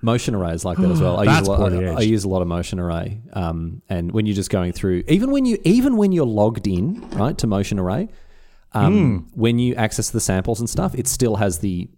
[0.00, 1.18] Motion arrays like that as well.
[1.18, 3.20] I use, a lot, I, I use a lot of motion array.
[3.32, 7.00] Um, and when you're just going through, even when you even when you're logged in,
[7.10, 8.08] right, to motion array,
[8.72, 8.92] um,
[9.32, 9.40] Hmm.
[9.40, 11.88] when you access the samples and stuff, it still has the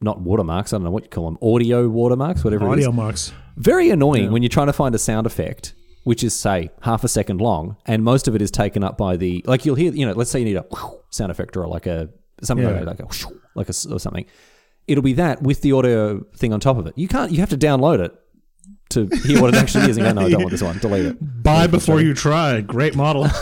[0.00, 0.72] not watermarks.
[0.72, 2.86] I don't know what you call them, audio watermarks, whatever it is.
[2.86, 3.32] Audio marks.
[3.56, 5.74] Very annoying when you're trying to find a sound effect,
[6.04, 9.16] which is say half a second long, and most of it is taken up by
[9.16, 9.92] the like you'll hear.
[9.92, 10.64] You know, let's say you need a
[11.10, 12.08] sound effect or like a
[12.42, 12.80] something Yeah.
[12.82, 13.06] like a
[13.56, 14.26] like a s- or something.
[14.86, 16.94] It'll be that with the audio thing on top of it.
[16.96, 17.32] You can't.
[17.32, 18.14] You have to download it
[18.90, 19.98] to hear what it actually is.
[19.98, 20.78] And go, no, I don't want this one.
[20.78, 21.16] Delete it.
[21.42, 22.60] Buy before you try.
[22.60, 23.26] Great model.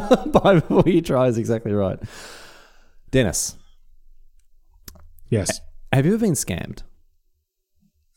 [0.26, 1.98] Buy before you try is exactly right.
[3.10, 3.56] Denis,
[5.30, 5.60] yes.
[5.92, 6.82] have you ever been scammed?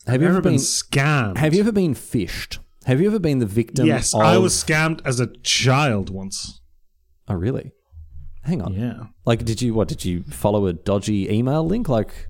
[0.06, 1.36] Have you ever been scammed.
[1.36, 2.58] Have you ever been phished?
[2.86, 3.86] Have you ever been the victim?
[3.86, 6.60] Yes, of, I was scammed as a child once.
[7.28, 7.72] Oh, really?
[8.44, 8.72] Hang on.
[8.72, 9.04] Yeah.
[9.26, 9.88] Like, did you what?
[9.88, 11.88] Did you follow a dodgy email link?
[11.88, 12.28] Like,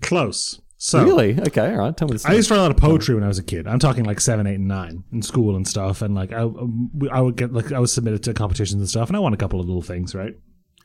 [0.00, 0.60] Close.
[0.80, 1.38] So really?
[1.40, 1.96] Okay, all right.
[1.96, 2.24] Tell me this.
[2.24, 3.66] I used to write a lot of poetry when I was a kid.
[3.66, 6.02] I'm talking like seven, eight, and nine in school and stuff.
[6.02, 9.08] And like I, um, I would get like I was submitted to competitions and stuff,
[9.08, 10.34] and I won a couple of little things, right?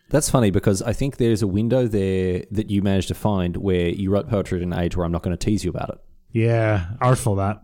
[0.09, 3.89] That's funny because I think there's a window there that you managed to find where
[3.89, 5.97] you wrote poetry at an age where I'm not going to tease you about it.
[6.31, 7.61] Yeah, artful that.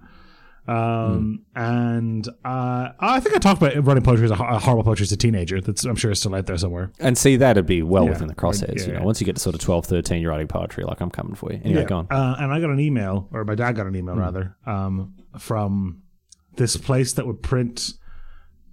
[0.69, 5.11] Um, and uh, I think I talked about writing poetry as a, horrible poetry as
[5.11, 5.59] a teenager.
[5.61, 6.91] That's I'm sure is still out there somewhere.
[6.99, 8.11] And see, that'd be well Yeah.
[8.11, 8.77] within the crosshairs.
[8.81, 9.05] Yeah, you know, yeah.
[9.05, 10.83] once you get to sort of 12, 13, you're writing poetry.
[10.83, 11.59] Like, I'm coming for you.
[11.63, 12.07] Anyway, go on.
[12.11, 16.03] Uh, and I got an email, or my dad got an email rather, um, from
[16.55, 17.93] this place that would print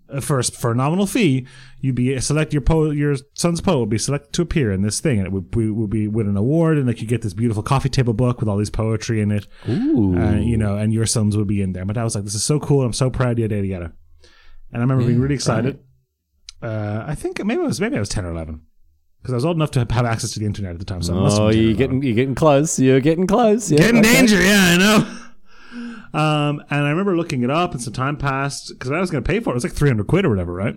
[0.08, 1.46] uh, for a, for a nominal fee.
[1.80, 5.00] You'd be select your po- your son's poem would be selected to appear in this
[5.00, 7.34] thing, and it would be, would be win an award, and like you get this
[7.34, 9.46] beautiful coffee table book with all these poetry in it.
[9.68, 10.18] Ooh.
[10.18, 11.84] uh, you know, and your sons would be in there.
[11.84, 12.82] My dad was like, "This is so cool!
[12.84, 13.92] I'm so proud of you, yada yada."
[14.72, 15.78] And I remember being really excited.
[16.62, 18.62] Uh, I think maybe I was maybe I was ten or eleven
[19.26, 21.02] because I was old enough to have, access to the internet at the time.
[21.02, 21.76] So I oh, been 10 or you're 11.
[21.76, 22.78] getting, you're getting close.
[22.78, 23.72] You're getting close.
[23.72, 24.12] Yeah, Getting okay.
[24.14, 25.25] danger, yeah, I know.
[26.14, 29.22] Um, and I remember looking it up, and some time passed because I was going
[29.22, 29.52] to pay for it.
[29.52, 30.76] It was like three hundred quid or whatever, right?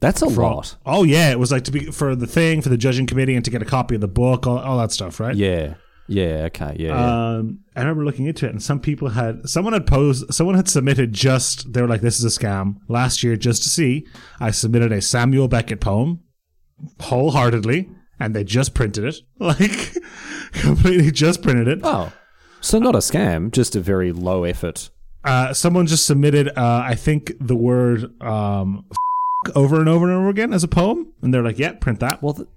[0.00, 0.76] That's a For- lot.
[0.86, 3.44] Oh yeah, it was like to be for the thing for the judging committee and
[3.44, 5.34] to get a copy of the book, all, all that stuff, right?
[5.36, 5.74] Yeah.
[6.08, 6.46] Yeah.
[6.46, 6.74] Okay.
[6.78, 6.88] Yeah.
[6.88, 7.34] yeah.
[7.36, 10.68] Um, I remember looking into it, and some people had someone had posed, someone had
[10.68, 14.06] submitted just they were like, "This is a scam." Last year, just to see,
[14.40, 16.20] I submitted a Samuel Beckett poem
[16.98, 19.92] wholeheartedly, and they just printed it, like
[20.52, 21.80] completely just printed it.
[21.84, 22.12] oh.
[22.60, 24.90] So not a scam, just a very low effort.
[25.24, 28.84] Uh, someone just submitted, uh, I think, the word um,
[29.54, 32.22] over and over and over again as a poem, and they're like, "Yeah, print that."
[32.22, 32.48] Well, th-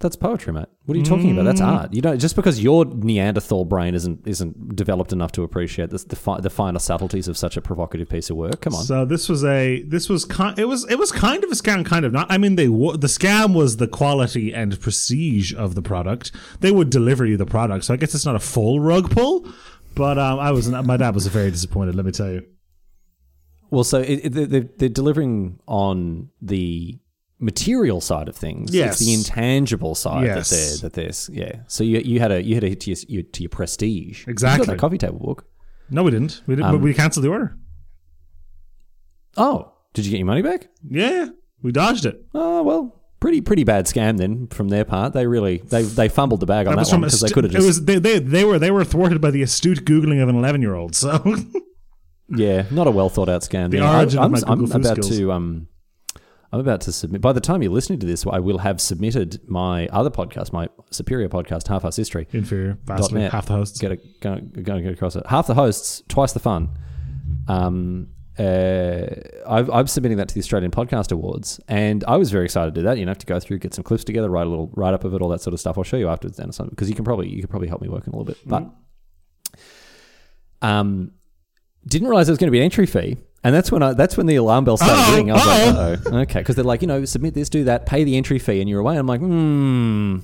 [0.00, 0.66] that's poetry, mate.
[0.86, 1.44] What are you talking about?
[1.44, 1.92] That's art.
[1.92, 6.16] You don't just because your Neanderthal brain isn't isn't developed enough to appreciate this, the
[6.16, 8.62] fi- the finer subtleties of such a provocative piece of work.
[8.62, 8.82] Come on.
[8.84, 11.84] So this was a this was kind it was it was kind of a scam,
[11.84, 12.26] kind of not.
[12.32, 16.32] I mean, they the scam was the quality and prestige of the product.
[16.60, 19.46] They would deliver you the product, so I guess it's not a full rug pull.
[19.94, 21.94] But um, I was my dad was very disappointed.
[21.94, 22.46] Let me tell you.
[23.70, 26.98] Well, so it, it, they're, they're delivering on the
[27.40, 28.72] material side of things.
[28.74, 29.00] Yes.
[29.00, 30.50] It's the intangible side Yes.
[30.50, 31.60] that they're that they're yeah.
[31.66, 34.26] So you you had a you had a hit to your, your to your prestige.
[34.26, 34.66] You Exactly.
[34.66, 35.46] got that coffee table book.
[35.90, 36.42] No, we didn't.
[36.46, 36.80] We didn't.
[36.82, 37.56] we canceled the order.
[39.36, 40.68] Oh, did you get your money back?
[40.88, 41.28] Yeah,
[41.62, 42.24] we dodged it.
[42.34, 42.96] Oh well.
[43.20, 45.12] Pretty pretty bad scam then from their part.
[45.12, 47.62] They really they they fumbled the bag on That one because they could have just.
[47.62, 50.36] It was they, they they were they were thwarted by the astute googling of an
[50.36, 50.94] eleven year old.
[50.94, 51.22] So
[52.30, 53.70] Yeah, not a well thought out scam.
[53.70, 53.86] The there.
[53.86, 55.18] I- origin of I'm, my I'm about skills.
[55.18, 55.68] to um,
[56.52, 57.20] I'm about to submit.
[57.20, 60.68] By the time you're listening to this, I will have submitted my other podcast, my
[60.90, 62.26] superior podcast, Half House History.
[62.32, 63.78] inferior, vastly half the hosts.
[63.78, 65.24] Get it, go, go, get across it.
[65.26, 66.70] Half the hosts, twice the fun.
[67.46, 69.06] Um, uh,
[69.46, 72.80] I've, I'm submitting that to the Australian Podcast Awards, and I was very excited to
[72.80, 72.98] do that.
[72.98, 75.04] You know, have to go through, get some clips together, write a little write up
[75.04, 75.78] of it, all that sort of stuff.
[75.78, 78.06] I'll show you afterwards, then, because you can probably you could probably help me work
[78.06, 78.38] in a little bit.
[78.44, 78.70] But
[80.62, 81.12] um,
[81.86, 83.18] didn't realize there was going to be an entry fee.
[83.42, 85.30] And that's when I that's when the alarm bell started Uh-oh, ringing.
[85.30, 85.90] I was uh-oh.
[85.90, 88.38] like, oh, okay, because they're like, you know, submit this, do that, pay the entry
[88.38, 88.96] fee, and you're away.
[88.96, 90.18] I'm like, hmm.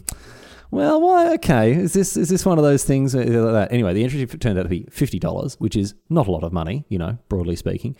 [0.71, 1.33] Well, why?
[1.35, 3.15] Okay, is this is this one of those things?
[3.15, 3.69] like that?
[3.73, 6.45] Anyway, the entry fee turned out to be fifty dollars, which is not a lot
[6.45, 7.97] of money, you know, broadly speaking.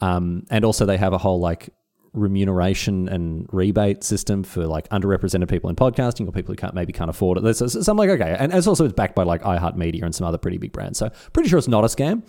[0.00, 1.70] Um, and also they have a whole like
[2.12, 6.92] remuneration and rebate system for like underrepresented people in podcasting or people who can't maybe
[6.92, 7.54] can't afford it.
[7.54, 10.26] So, so I'm like, okay, and it's also it's backed by like iHeartMedia and some
[10.26, 10.98] other pretty big brands.
[10.98, 12.22] So pretty sure it's not a scam.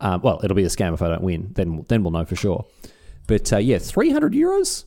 [0.00, 1.52] Um, well, it'll be a scam if I don't win.
[1.54, 2.66] Then then we'll know for sure.
[3.26, 4.84] But uh, yeah, three hundred euros.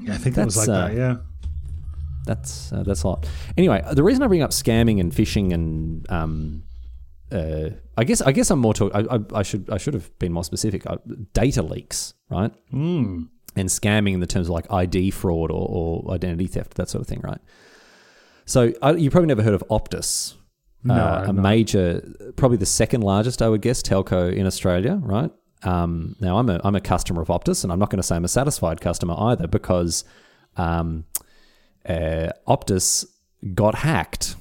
[0.00, 0.96] Yeah, I think it was like uh, that.
[0.96, 1.16] Yeah.
[2.26, 3.28] That's uh, that's a lot.
[3.56, 6.62] Anyway, the reason I bring up scamming and phishing and um,
[7.30, 9.08] uh, I guess I guess I'm more talking.
[9.08, 10.86] I, I, I should I should have been more specific.
[10.86, 10.96] Uh,
[11.32, 12.52] data leaks, right?
[12.72, 13.28] Mm.
[13.56, 17.02] And scamming in the terms of like ID fraud or, or identity theft, that sort
[17.02, 17.40] of thing, right?
[18.46, 20.34] So uh, you probably never heard of Optus,
[20.84, 21.42] No, uh, a not.
[21.42, 25.30] major, probably the second largest, I would guess, telco in Australia, right?
[25.62, 28.16] Um, now I'm a I'm a customer of Optus, and I'm not going to say
[28.16, 30.04] I'm a satisfied customer either because
[30.56, 31.06] um,
[31.88, 33.06] uh, Optus
[33.54, 34.36] got hacked,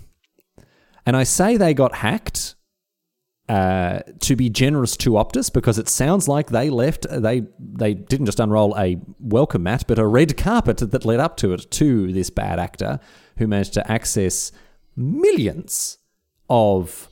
[1.06, 2.56] and I say they got hacked
[3.50, 8.26] uh, to be generous to Optus because it sounds like they left they they didn't
[8.26, 12.12] just unroll a welcome mat but a red carpet that led up to it to
[12.14, 13.00] this bad actor
[13.38, 14.52] who managed to access
[14.96, 15.98] millions
[16.54, 17.08] of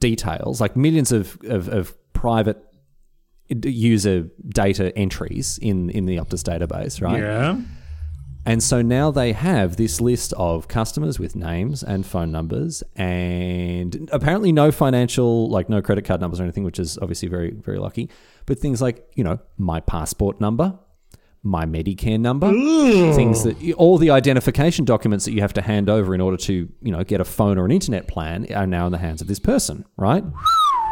[0.00, 2.58] details like millions of, of, of private
[3.64, 4.28] user
[4.62, 7.56] data entries in in the Optus database right Yeah.
[8.52, 14.08] and so now they have this list of customers with names and phone numbers, and
[14.12, 17.78] apparently no financial, like no credit card numbers or anything, which is obviously very, very
[17.78, 18.08] lucky.
[18.46, 20.78] But things like, you know, my passport number,
[21.42, 22.50] my Medicare number,
[23.14, 26.68] things that all the identification documents that you have to hand over in order to,
[26.82, 29.26] you know, get a phone or an internet plan are now in the hands of
[29.28, 30.24] this person, right?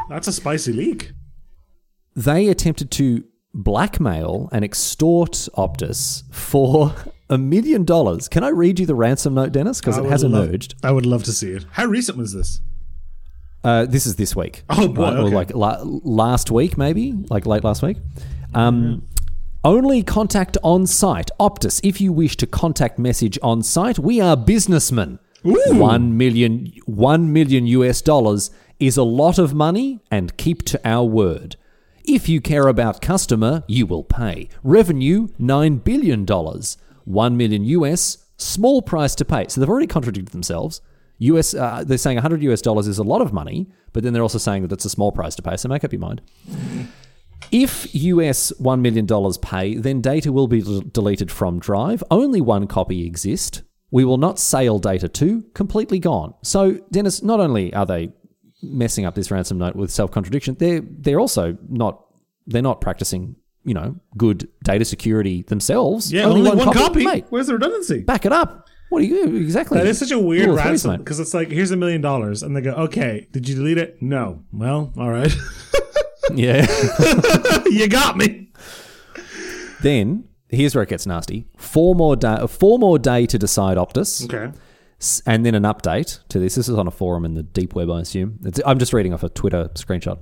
[0.08, 1.12] That's a spicy leak.
[2.14, 6.94] they attempted to blackmail and extort Optus for
[7.30, 8.28] a million dollars.
[8.28, 9.80] Can I read you the ransom note, Denis?
[9.80, 10.74] Because it has love- emerged.
[10.82, 11.66] I would love to see it.
[11.72, 12.60] How recent was this?
[13.64, 14.62] Uh, this is this week.
[14.70, 15.34] Oh, boy, Or okay.
[15.34, 17.96] like la- last week, maybe, like late last week.
[18.54, 19.02] Um,
[19.66, 21.28] Only contact on site.
[21.40, 25.18] Optus, if you wish to contact message on site, we are businessmen.
[25.42, 31.04] One million, one million US dollars is a lot of money, and keep to our
[31.04, 31.56] word.
[32.04, 34.48] If you care about customer, you will pay.
[34.62, 36.78] Revenue nine billion dollars.
[37.04, 39.46] One million US, small price to pay.
[39.48, 40.80] So they've already contradicted themselves.
[41.18, 44.22] US, uh, they're saying 100 US dollars is a lot of money, but then they're
[44.22, 45.56] also saying that it's a small price to pay.
[45.56, 46.20] So make up your mind.
[47.52, 49.06] If US $1 million
[49.40, 52.02] pay, then data will be del- deleted from Drive.
[52.10, 53.62] Only one copy exists.
[53.90, 56.34] We will not sale data to, completely gone.
[56.42, 58.10] So, Denis, not only are they
[58.62, 62.04] messing up this ransom note with self contradiction, they're, they're also not,
[62.46, 66.12] they're not practicing, you know, good data security themselves.
[66.12, 67.04] Yeah, only, one, copy.
[67.04, 68.00] Mate, Where's the redundancy?
[68.00, 68.68] back it up.
[68.88, 69.78] What do you exactly?
[69.78, 72.56] That is such a weird Rule ransom because it's like, here's a million dollars, and
[72.56, 74.00] they go, okay, did you delete it?
[74.00, 74.44] No.
[74.52, 75.34] Well, all right,
[76.34, 76.66] Yeah.
[77.66, 78.48] you got me.
[79.82, 81.46] then here's where it gets nasty.
[81.56, 84.24] Four more day, four more day to decide Optus.
[84.24, 84.56] Okay.
[85.00, 86.54] S- and then an update to this.
[86.54, 88.38] This is on a forum in the deep web, I assume.
[88.44, 90.18] It's, I'm just reading off a Twitter screenshot.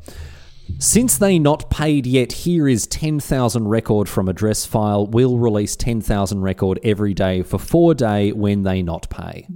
[0.79, 5.07] Since they not paid yet, here is 10,000 record from address file.
[5.07, 9.47] Will release 10,000 record every day for four day when they not pay.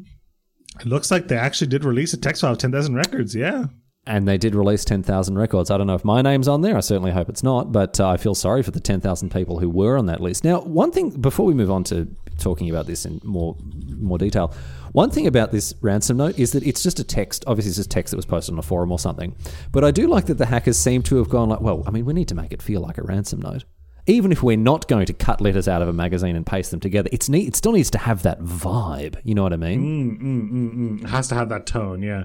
[0.78, 3.34] It looks like they actually did release a text file of ten thousand records.
[3.34, 3.64] Yeah.
[4.08, 5.70] And they did release 10,000 records.
[5.70, 6.78] I don't know if my name's on there.
[6.78, 9.68] I certainly hope it's not, but uh, I feel sorry for the 10,000 people who
[9.68, 10.44] were on that list.
[10.44, 13.54] Now, one thing before we move on to talking about this in more
[13.98, 14.54] more detail,
[14.92, 17.44] one thing about this ransom note is that it's just a text.
[17.46, 19.36] Obviously, it's just text that was posted on a forum or something.
[19.72, 22.06] But I do like that the hackers seem to have gone like, well, I mean,
[22.06, 23.64] we need to make it feel like a ransom note.
[24.06, 26.80] Even if we're not going to cut letters out of a magazine and paste them
[26.80, 27.28] together, it's.
[27.28, 29.20] It still needs to have that vibe.
[29.22, 30.18] You know what I mean?
[30.18, 32.00] Mm, mm, mm, it has to have that tone.
[32.02, 32.24] Yeah.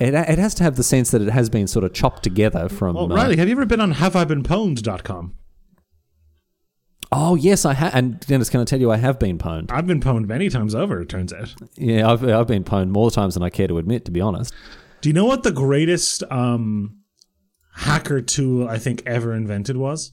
[0.00, 2.68] It, it has to have the sense that it has been sort of chopped together
[2.68, 2.96] from.
[2.96, 5.34] Well, uh, Riley, have you ever been on haveibeenpwned.com?
[7.12, 7.94] Oh yes, I have.
[7.94, 9.70] And Denis, can I tell you, I have been pwned.
[9.70, 11.00] I've been pwned many times over.
[11.00, 11.54] It turns out.
[11.76, 14.52] Yeah, I've I've been pwned more times than I care to admit, to be honest.
[15.00, 16.98] Do you know what the greatest um,
[17.74, 20.12] hacker tool I think ever invented was?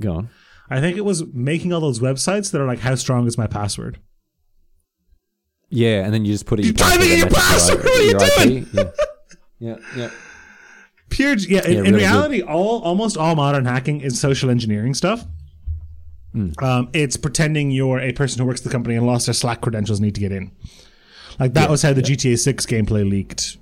[0.00, 0.30] Go on.
[0.68, 3.46] I think it was making all those websites that are like, "How strong is my
[3.46, 4.00] password?"
[5.76, 6.64] Yeah, and then you just put it.
[6.64, 7.80] You're typing in your password!
[7.84, 8.66] What are you doing?
[8.72, 8.90] Yeah.
[9.58, 10.10] yeah, yeah.
[11.10, 11.66] Pure, yeah.
[11.66, 15.26] In, Yeah, in really reality, all almost all modern hacking is social engineering stuff.
[16.32, 16.52] Hmm.
[16.62, 19.60] Um, it's pretending you're a person who works at the company and lost their Slack
[19.60, 20.50] credentials, and need to get in.
[21.38, 23.58] Like that was how the GTA Six gameplay leaked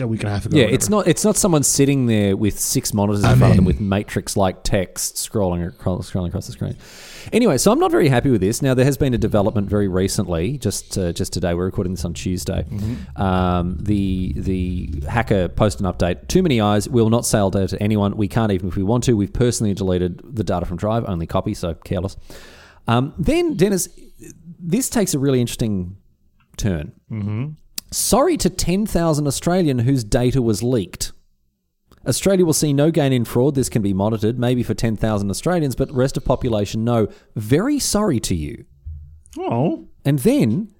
[0.00, 0.56] a, week and a half ago.
[0.56, 3.64] Yeah, it's not it's not someone sitting there with six monitors in front of them
[3.64, 6.76] with matrix like text scrolling across, scrolling across the screen.
[7.32, 8.62] Anyway, so I'm not very happy with this.
[8.62, 11.54] Now there has been a development very recently, just uh, just today.
[11.54, 12.64] We're recording this on Tuesday.
[12.68, 13.22] Mm-hmm.
[13.22, 16.28] Um, the the hacker posted an update.
[16.28, 16.88] Too many eyes.
[16.88, 18.16] We'll not sell data to anyone.
[18.16, 19.14] We can't even if we want to.
[19.14, 21.04] We've personally deleted the data from Drive.
[21.08, 22.16] Only copy, so careless.
[22.86, 23.88] Um, then Denis,
[24.58, 25.96] this takes a really interesting
[26.56, 26.92] turn.
[27.10, 27.50] Mm-hmm.
[27.94, 31.12] Sorry to 10,000 Australian whose data was leaked.
[32.06, 33.54] Australia will see no gain in fraud.
[33.54, 37.06] This can be monitored, maybe for 10,000 Australians, but rest of population, no.
[37.36, 38.64] Very sorry to you.
[39.38, 40.74] Oh, And then,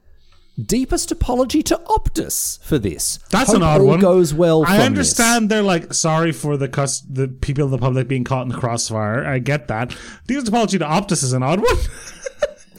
[0.60, 3.18] deepest apology to Optus for this.
[3.30, 4.00] that's Hope an odd all one.
[4.00, 4.64] goes well.
[4.66, 8.42] I understand they're like sorry for the cus- the people of the public being caught
[8.42, 9.24] in the crossfire.
[9.24, 9.96] I get that.
[10.26, 11.76] Deepest apology to Optus is an odd one.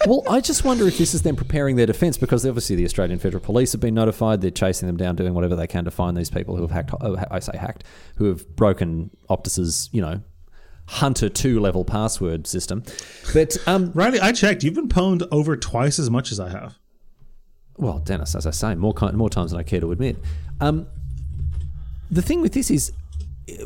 [0.07, 3.17] Well, I just wonder if this is them preparing their defence because obviously the Australian
[3.17, 4.41] Federal Police have been notified.
[4.41, 6.91] They're chasing them down, doing whatever they can to find these people who have hacked.
[7.01, 7.83] oh, I say hacked,
[8.17, 10.21] who have broken Optus's, you know,
[10.87, 12.83] Hunter two level password system.
[13.33, 14.63] But um, Riley, I checked.
[14.63, 16.77] You've been pwned over twice as much as I have.
[17.77, 20.17] Well, Denis, as I say, more more times than I care to admit.
[20.61, 20.85] Um,
[22.11, 22.91] the thing with this is,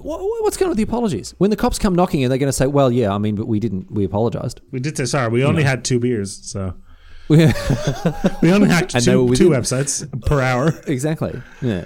[0.02, 1.34] what's going on with the apologies?
[1.38, 3.48] When the cops come knocking, and they're going to say, "Well, yeah, I mean, but
[3.48, 3.92] we didn't.
[3.92, 5.30] We apologized." We did say sorry.
[5.30, 6.76] We only had two beers, so
[7.30, 7.44] we
[8.52, 10.74] only they were two, two websites per hour.
[10.88, 11.42] exactly.
[11.62, 11.86] Yeah.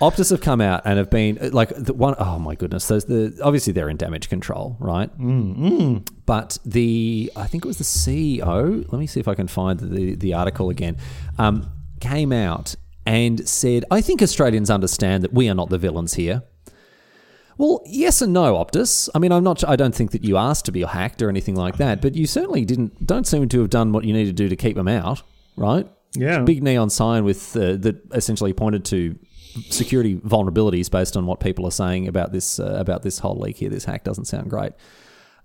[0.00, 2.88] Optus have come out and have been uh, like the one oh my goodness.
[2.88, 5.16] There's the obviously they're in damage control, right?
[5.18, 8.84] Mm, But the I think it was the CEO.
[8.92, 10.96] Let me see if I can find the the article again.
[11.38, 12.74] Um, came out
[13.06, 16.42] and said, "I think Australians understand that we are not the villains here."
[17.56, 19.08] Well, yes and no, Optus.
[19.14, 19.62] I mean, I'm not.
[19.68, 22.26] I don't think that you asked to be hacked or anything like that, but you
[22.26, 23.06] certainly didn't.
[23.06, 25.22] Don't seem to have done what you need to do to keep them out,
[25.56, 25.86] right?
[26.14, 26.40] Yeah.
[26.40, 29.18] Big neon sign with uh, that essentially pointed to
[29.70, 33.58] security vulnerabilities based on what people are saying about this uh, about this whole leak
[33.58, 33.70] here.
[33.70, 34.72] This hack doesn't sound great.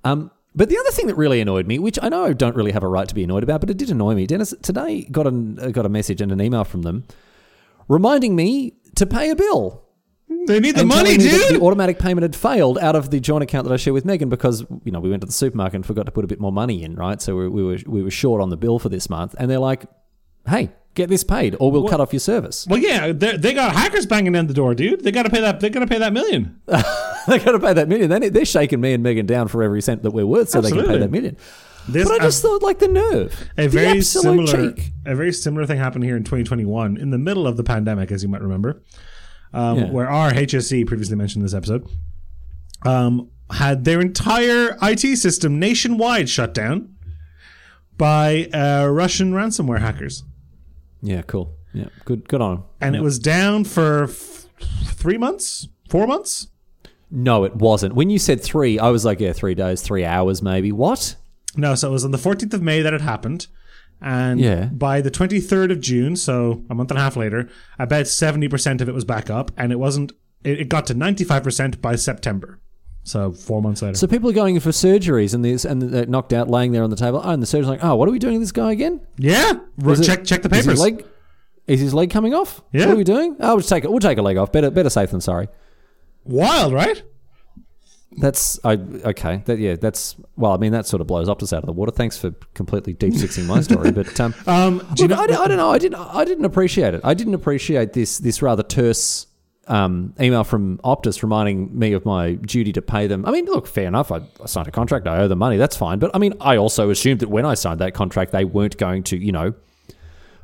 [0.03, 2.71] Um, but the other thing that really annoyed me, which I know I don't really
[2.71, 4.25] have a right to be annoyed about, but it did annoy me.
[4.25, 7.05] Denis today got an, uh, got a message and an email from them
[7.87, 9.83] reminding me to pay a bill.
[10.47, 11.61] They need the money, telling me that dude.
[11.61, 14.29] The automatic payment had failed out of the joint account that I share with Megan
[14.29, 16.51] because you know we went to the supermarket and forgot to put a bit more
[16.51, 17.21] money in, right?
[17.21, 19.59] So we, we were we were short on the bill for this month, and they're
[19.59, 19.85] like,
[20.47, 23.73] "Hey, get this paid, or we'll cut off your service." Well, yeah, they they got
[23.75, 25.03] hackers banging down the door, dude.
[25.03, 25.59] They got to pay that.
[25.59, 26.59] They got to pay that million.
[26.65, 28.09] they got to pay that million.
[28.09, 30.71] They, they're shaking me and Megan down for every cent that we're worth, so they
[30.71, 31.37] can pay that million.
[31.87, 34.91] This- but I just thought, like the nerve, A the very similar, cheek.
[35.05, 38.21] a very similar thing happened here in 2021, in the middle of the pandemic, as
[38.21, 38.83] you might remember,
[39.53, 39.91] um, Yeah.
[39.91, 41.87] where our HSE, previously mentioned in this episode,
[42.85, 46.95] um, had their entire IT system nationwide shut down
[47.97, 50.23] by uh, Russian ransomware hackers,
[51.01, 51.55] Yeah, cool.
[51.73, 52.63] Yeah, good, good on 'em.
[52.81, 54.47] and it was down for f-
[54.85, 56.47] three months, four months.
[57.11, 57.95] No, it wasn't.
[57.95, 60.71] When you said three, I was like, yeah, three days, three hours, maybe.
[60.71, 61.15] What?
[61.55, 63.47] No, so it was on the 14th of May that it happened.
[64.01, 64.65] And Yeah.
[64.65, 68.87] by the 23rd of June, so a month and a half later, about 70% of
[68.89, 69.51] it was back up.
[69.57, 72.59] And it wasn't, it, it got to 95% by September.
[73.03, 73.95] So four months later.
[73.97, 76.83] So people are going in for surgeries and this and they're knocked out, laying there
[76.83, 77.21] on the table.
[77.23, 79.01] Oh, and the surgeon's like, oh, what are we doing to this guy again?
[79.17, 79.53] yeah.
[79.85, 80.79] Is it- check, check the Is his papers.
[80.81, 81.05] leg?
[81.67, 82.61] Is his leg coming off?
[82.71, 82.85] Yeah.
[82.87, 83.35] What are we doing?
[83.39, 83.91] Oh, we'll just take it.
[83.91, 84.51] We'll take a leg off.
[84.51, 85.47] Better, better safe than sorry.
[86.23, 87.03] Wild, right?
[88.17, 89.43] That's I okay.
[89.45, 89.75] That yeah.
[89.75, 90.51] That's well.
[90.53, 91.91] I mean, that sort of blows Optus out of the water.
[91.91, 93.91] Thanks for completely deep sixing my story.
[93.99, 95.69] But um, Um, do you look, know, I, don't- I don't know.
[95.69, 95.95] I didn't.
[95.99, 97.01] I didn't appreciate it.
[97.03, 99.27] I didn't appreciate this this rather terse
[99.67, 103.23] um, email from Optus reminding me of my duty to pay them.
[103.27, 104.11] I mean, look, fair enough.
[104.11, 105.07] I, I signed a contract.
[105.07, 105.57] I owe them money.
[105.57, 105.99] That's fine.
[105.99, 109.03] But I mean, I also assumed that when I signed that contract, they weren't going
[109.03, 109.53] to, you know,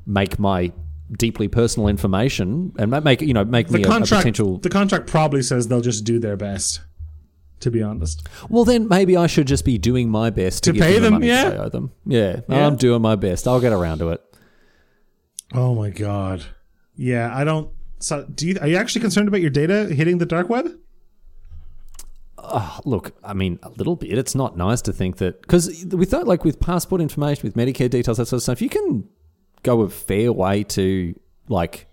[0.06, 0.71] make my
[1.17, 5.06] deeply personal information and make you know make the me a, a potential the contract
[5.06, 6.82] probably says they'll just do their best,
[7.65, 8.28] to be honest.
[8.47, 11.28] Well, then maybe I should just be doing my best to, To pay them, the
[11.28, 11.58] yeah.
[11.60, 11.91] Owe them.
[12.06, 12.65] Yeah, Yeah.
[12.67, 13.47] I'm doing my best.
[13.47, 14.21] I'll get around to it.
[15.54, 16.45] Oh my God.
[16.95, 17.71] Yeah, I don't.
[17.99, 20.69] So, do you, are you actually concerned about your data hitting the dark web?
[22.86, 24.15] Look, I mean, a little bit.
[24.17, 27.89] It's not nice to think that because with that, like with passport information, with Medicare
[27.89, 29.10] details, that sort of stuff, you can
[29.63, 31.88] go a fair way to like.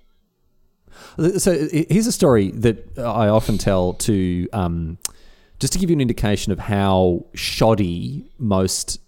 [1.38, 4.98] So here's a story that I often tell to um,
[5.62, 9.00] just to give you an indication of how shoddy most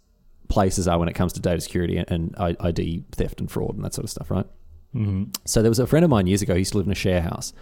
[0.46, 3.84] places are when it comes to data security and, and ID theft and fraud and
[3.84, 4.46] that sort of stuff, right?
[5.44, 6.54] So there was a friend of mine years ago.
[6.54, 7.52] He used to live in a share house,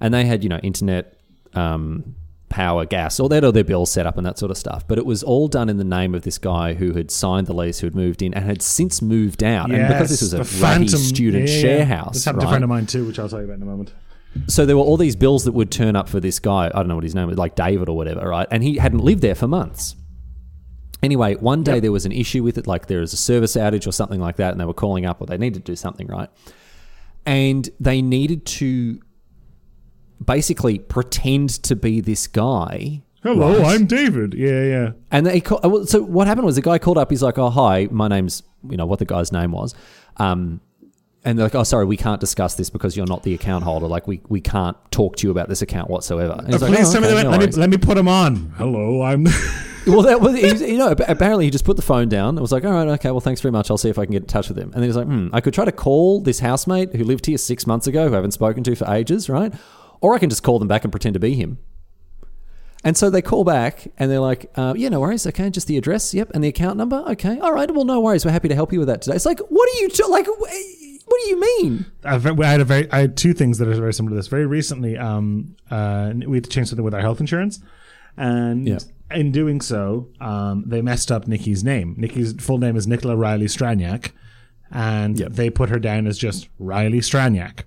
[0.00, 1.20] and they had you know internet,
[1.54, 2.16] um,
[2.48, 4.88] power, gas, all had all their bills set up and that sort of stuff.
[4.88, 7.54] But it was all done in the name of this guy who had signed the
[7.54, 9.70] lease, who had moved in, and had since moved out.
[9.70, 10.48] and because this was a ratty
[10.88, 13.28] phantom- student yeah, share house, This happened to a friend of mine too, which I'll
[13.28, 13.92] tell you about in a moment.
[14.46, 16.66] So there were all these bills that would turn up for this guy.
[16.66, 18.46] I don't know what his name was, like David or whatever, right?
[18.50, 19.96] And he hadn't lived there for months.
[21.02, 23.86] Anyway, one day there was an issue with it, like there was a service outage
[23.86, 26.06] or something like that, and they were calling up or they needed to do something,
[26.06, 26.28] right?
[27.24, 29.00] And they needed to
[30.24, 33.02] basically pretend to be this guy.
[33.22, 33.74] Hello, right?
[33.74, 34.34] I'm David.
[34.34, 34.90] Yeah, yeah.
[35.10, 37.10] And they call, so what happened was the guy called up.
[37.10, 39.74] He's like, "Oh, hi, my name's you know what the guy's name was,"
[40.16, 40.60] um,
[41.24, 43.86] and they're like, "Oh, sorry, we can't discuss this because you're not the account holder.
[43.86, 46.76] Like, we, we can't talk to you about this account whatsoever." And he's Uh, like,
[46.76, 47.24] please "Oh, tell okay, that.
[47.24, 48.52] no let, me, let me put him on.
[48.56, 49.24] Hello, I'm.
[49.86, 52.38] well, that was he's, you know apparently he just put the phone down.
[52.38, 53.70] It was like, "All right, okay, well, thanks very much.
[53.70, 55.28] I'll see if I can get in touch with him." And then he's like, "Hmm,
[55.32, 58.16] I could try to call this housemate who lived here six months ago, who I
[58.16, 59.52] haven't spoken to for ages, right?
[60.00, 61.58] Or I can just call them back and pretend to be him."
[62.82, 65.26] And so they call back and they're like, uh, yeah, no worries.
[65.26, 66.14] Okay, just the address.
[66.14, 66.30] Yep.
[66.32, 67.04] And the account number.
[67.08, 67.38] Okay.
[67.38, 67.70] All right.
[67.70, 68.24] Well, no worries.
[68.24, 69.16] We're happy to help you with that today.
[69.16, 71.86] It's like, what are you, t- like, wh- what do you mean?
[72.04, 74.28] I've, I had a very, I had two things that are very similar to this.
[74.28, 77.60] Very recently, um, uh, we had to change something with our health insurance,
[78.16, 78.78] and Yeah.
[79.10, 81.94] in doing so, um, they messed up Nikki's name.
[81.98, 84.12] Nikki's full name is Nicola Riley Straniak,
[84.70, 85.32] and Yep.
[85.32, 87.60] they put her down as just Riley Straniak.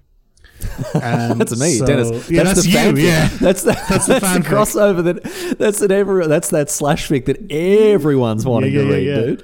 [0.93, 2.29] And That's me, so- Denis.
[2.31, 2.77] Yeah, that's, the you.
[2.77, 3.03] fanfic.
[3.03, 4.43] Yeah, That's the, that's, the fanfic.
[4.43, 8.93] crossover that that's that every that's that slash fic that everyone's wanting Yeah, to yeah,
[8.93, 9.21] read, yeah, yeah.
[9.25, 9.43] dude.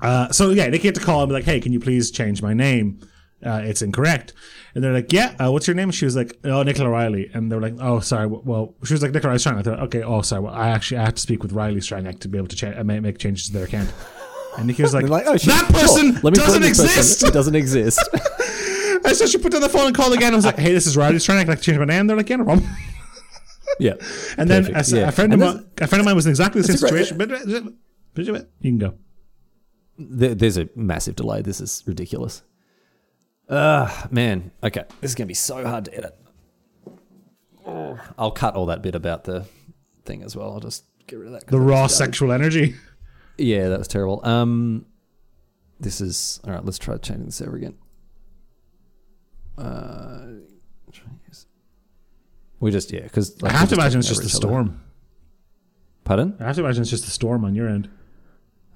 [0.00, 2.42] Uh, so yeah, they had to call and be like, "Hey, can you please change
[2.42, 3.00] my name?
[3.44, 4.32] Uh, it's incorrect."
[4.74, 7.50] And they're like, "Yeah, uh, what's your name?" She was like, "Oh, Nicola Riley." And
[7.50, 8.26] they were like, "Oh, sorry.
[8.26, 9.58] Well, she was like Nicola Riley Strang.
[9.58, 10.42] I thought, okay, oh, sorry.
[10.42, 12.78] Well, I actually I have to speak with Riley Strang to be able to cha-
[12.78, 13.92] uh, make, changes to their account."
[14.58, 16.30] And Nikki was like, like, oh, "That person sure.
[16.30, 16.62] Doesn't person.
[16.64, 18.00] exist." It doesn't exist.
[19.04, 20.32] and so she put down the phone and called again.
[20.32, 21.38] I was like, "Hey, this is Riley Strang.
[21.38, 22.68] I'd like to change my name." They're like, "Yeah, no problem."
[23.78, 23.94] yeah.
[24.38, 25.08] And then a, yeah.
[25.08, 27.06] a friend of And mine, a friend of mine was in exactly the same great-
[27.06, 27.78] situation.
[28.14, 28.94] But you can go.
[29.98, 31.42] There, there's a massive delay.
[31.42, 32.42] This is ridiculous.
[33.48, 34.50] Ugh, man.
[34.62, 36.16] Okay, this is gonna be so hard to edit.
[37.66, 39.46] Oh, I'll cut all that bit about the
[40.04, 40.52] thing as well.
[40.52, 41.46] I'll just get rid of that.
[41.46, 42.74] The raw sexual energy.
[43.38, 44.20] Yeah, that was terrible.
[44.24, 44.86] Um,
[45.80, 46.64] this is all right.
[46.64, 47.74] Let's try changing this over again.
[49.58, 50.26] Uh,
[50.92, 51.46] try and use-
[52.60, 54.80] we just yeah, because I have to imagine it's just the storm.
[56.04, 56.36] Pardon?
[56.40, 57.88] I have to imagine it's just the storm on your end.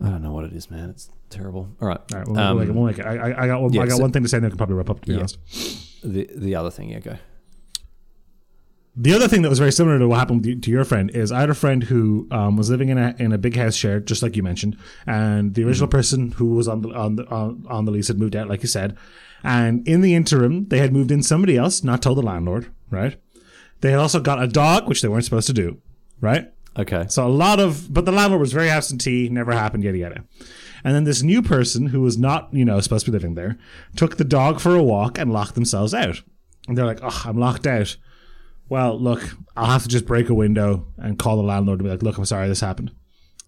[0.00, 0.90] I don't know what it is, man.
[0.90, 1.68] It's terrible.
[1.80, 2.00] All right.
[2.12, 2.74] All right, we'll, Um, we'll make it.
[2.74, 3.06] We'll make it.
[3.06, 4.50] I, I, I got, one, yeah, I got so- one thing to say, and then
[4.50, 5.00] I can probably wrap up.
[5.00, 5.18] To be Yeah.
[5.20, 7.16] honest, the the other thing, yeah, go.
[8.98, 11.40] the other thing that was very similar to what happened to- your friend is I
[11.40, 14.22] had a friend who um, was living in a in a big house shared, just
[14.22, 14.76] like you mentioned,
[15.06, 18.18] and the original person who was on the on the on, on the lease had
[18.18, 18.96] moved out, like you said,
[19.44, 23.20] and in the interim they had moved in somebody else, not told the landlord, right?
[23.82, 25.78] They had also got a dog, which they weren't supposed to do,
[26.20, 26.50] right?
[26.78, 27.06] Okay.
[27.08, 30.24] So a lot of, but the landlord was very absentee, never happened, yada yada.
[30.84, 33.58] And then this new person who was not, you know, supposed to be living there,
[33.96, 36.22] took the dog for a walk and locked themselves out.
[36.68, 37.96] And they're like, "Oh, I'm locked out."
[38.68, 39.22] Well, look,
[39.56, 42.18] I'll have to just break a window and call the landlord and be like, "Look,
[42.18, 42.92] I'm sorry, this happened."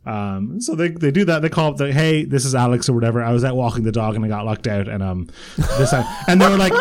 [0.07, 1.43] Um, so they, they do that.
[1.43, 3.22] They call up the hey, this is Alex or whatever.
[3.22, 6.07] I was out walking the dog and I got locked out, and um, this time,
[6.29, 6.72] and they were like,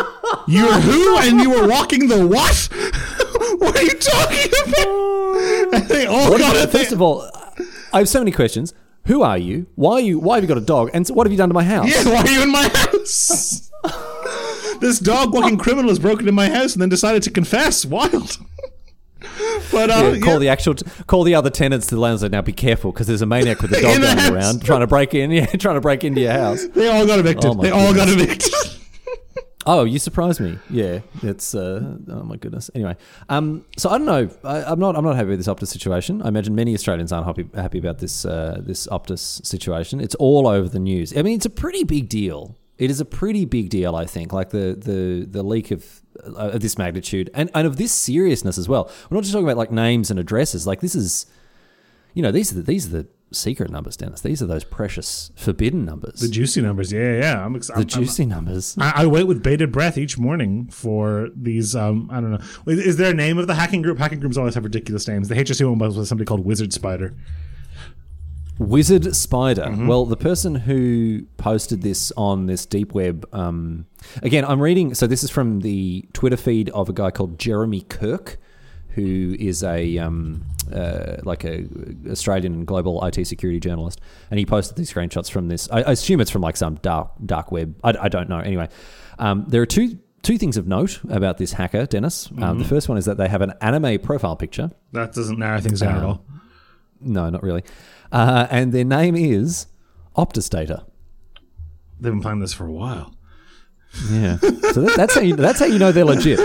[0.46, 2.68] "You're who?" And you were walking the what?
[3.60, 5.17] what are you talking about?
[5.72, 6.70] And they all What got it.
[6.70, 7.28] first of all,
[7.92, 8.74] I have so many questions.
[9.06, 9.66] Who are you?
[9.74, 10.18] Why are you?
[10.18, 10.90] Why have you got a dog?
[10.92, 11.88] And so what have you done to my house?
[11.88, 13.70] Yeah, why are you in my house?
[14.80, 17.86] this dog walking criminal has broken in my house and then decided to confess.
[17.86, 18.36] Wild.
[19.72, 20.38] but uh, Yeah, call yeah.
[20.38, 20.74] the actual,
[21.06, 22.32] call the other tenants to the landlord.
[22.32, 24.32] Now be careful because there's a maniac with a dog In the running house.
[24.32, 25.30] around trying to break in.
[25.30, 26.66] Yeah, trying to break into your house.
[26.74, 27.46] they all got evicted.
[27.50, 28.52] Oh they all got evicted.
[29.70, 30.58] Oh, you surprised me.
[30.70, 31.54] Yeah, it's.
[31.54, 32.70] Uh, oh my goodness.
[32.74, 32.96] Anyway,
[33.28, 34.30] um, so I don't know.
[34.42, 34.96] I, I'm not.
[34.96, 36.22] I'm not happy with this Optus situation.
[36.22, 40.00] I imagine many Australians aren't happy happy about this uh, this Optus situation.
[40.00, 41.14] It's all over the news.
[41.14, 42.56] I mean, it's a pretty big deal.
[42.78, 43.94] It is a pretty big deal.
[43.94, 46.00] I think, like the the the leak of.
[46.24, 48.90] Uh, of this magnitude and, and of this seriousness as well.
[49.08, 50.66] We're not just talking about like names and addresses.
[50.66, 51.26] Like this is,
[52.12, 54.20] you know, these are the, these are the secret numbers, Denis.
[54.20, 56.92] These are those precious forbidden numbers, the the, juicy numbers.
[56.92, 57.44] Yeah, yeah.
[57.44, 57.88] I'm excited.
[57.88, 58.76] juicy numbers.
[58.78, 61.74] I, I wait with bated breath each morning for these.
[61.76, 62.40] Um, I don't know.
[62.66, 63.98] Is, is there a name of the hacking group?
[63.98, 65.28] Hacking groups always have ridiculous names.
[65.28, 67.14] The HSE one was with somebody called Wizard Spider.
[68.58, 69.72] Wizard Spider.
[69.78, 73.86] Well, the person who posted this on this deep web, um,
[74.22, 74.94] again, I'm reading.
[74.94, 78.38] So this is from the Twitter feed of a guy called Jeremy Kirk,
[78.90, 81.66] who is a um, uh, like a
[82.10, 85.68] Australian and global IT security journalist, and he posted these screenshots from this.
[85.70, 87.74] I, I assume it's from like some dark dark web.
[87.84, 88.38] I, I don't know.
[88.40, 88.68] Anyway,
[89.18, 89.98] um, there are two.
[90.20, 92.28] Two things of note about this hacker, Denis.
[92.42, 94.72] Um, the first one is that they have an anime profile picture.
[94.90, 96.24] That doesn't narrow things down at Um, all.
[97.00, 97.62] No, not really.
[98.10, 99.68] Uh, and their name is
[100.16, 100.84] Optus Data.
[102.00, 103.14] They've been playing this for a while.
[104.10, 104.38] Yeah.
[104.68, 106.38] So that, that's how you that's how you know they're legit.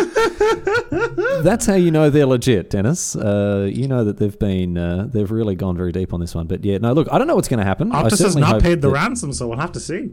[1.44, 3.18] That's how you know they're legit, Denis.
[3.18, 6.48] Uh, you know that they've been uh, they've really gone very deep on this one.
[6.48, 6.94] But yeah, no.
[6.94, 7.92] Look, I don't know what's going to happen.
[7.92, 10.12] I Optus has not paid the that- ransom, so we'll have to see.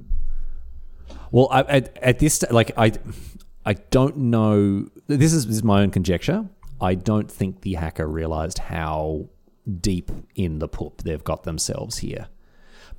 [1.31, 2.93] Well, I, at, at this like I
[3.65, 4.89] I don't know.
[5.07, 6.49] This is, this is my own conjecture.
[6.81, 9.29] I don't think the hacker realized how
[9.81, 12.27] deep in the poop they've got themselves here.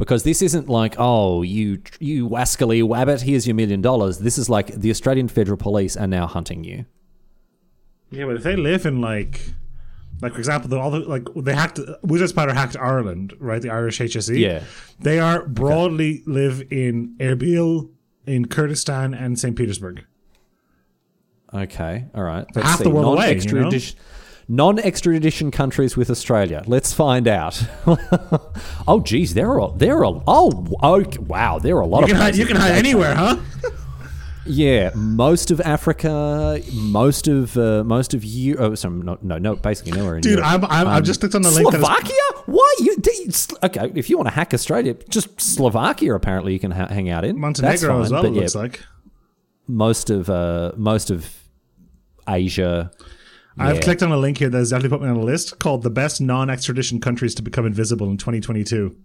[0.02, 4.18] Because this isn't like, oh, you you wascally wabbit, here's your million dollars.
[4.18, 6.86] This is like the Australian Federal Police are now hunting you.
[8.10, 9.54] Yeah, but if they live in like,
[10.20, 13.62] like for example, the, all the like they hacked Wizard Spider hacked Ireland, right?
[13.62, 14.40] The Irish HSE.
[14.40, 14.64] Yeah.
[14.98, 17.92] they are broadly live in Erbil,
[18.26, 19.56] in Kurdistan, and St.
[19.56, 20.04] Petersburg.
[21.54, 22.48] Okay, all right.
[22.56, 23.70] half the world away, you know?
[24.48, 26.64] Non-extradition, non-extradition countries with Australia.
[26.68, 27.64] Let's find out.
[28.88, 32.10] oh, geez, there are there are oh, oh wow, there are a lot You of
[32.12, 32.36] can hide.
[32.36, 33.38] You can hide anywhere, huh?
[34.44, 38.56] Yeah, most of Africa, most of uh, most of you.
[38.58, 40.48] Oh, sorry, no, no, no, basically nowhere in Dude, Europe.
[40.48, 41.70] I'm, I'm, I've just clicked on the link.
[41.70, 42.16] Slovakia?
[42.48, 42.98] Why you?
[43.28, 46.16] s- Okay, if you want to hack Australia, just Slovakia.
[46.16, 48.24] Apparently, you can ha- hang out in Montenegro as well.
[48.24, 48.80] but It yeah, looks like.
[49.68, 51.30] most of uh, most of
[52.28, 52.92] Asia.
[53.58, 55.84] I've clicked on a link here that has definitely put me on a list called
[55.84, 58.96] the best non-extradition countries to become invisible in 2022.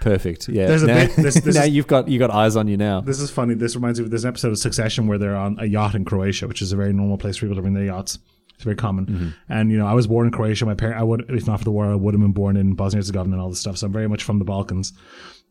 [0.00, 0.48] Perfect.
[0.48, 0.66] Yeah.
[0.66, 2.76] There's a now, bit- this- this now is- you've got you got eyes on you
[2.76, 3.00] now.
[3.00, 3.54] This is funny.
[3.54, 6.48] This reminds me of this episode of Succession where they're on a yacht in Croatia,
[6.48, 8.18] which is a very normal place for people to bring their yachts.
[8.54, 9.06] It's very common.
[9.06, 9.28] Mm-hmm.
[9.48, 10.66] And you know, I was born in Croatia.
[10.66, 12.74] My parent, I would, if not for the war, I would have been born in
[12.74, 13.76] Bosnia Herzegovina and all this stuff.
[13.78, 14.92] So I'm very much from the Balkans.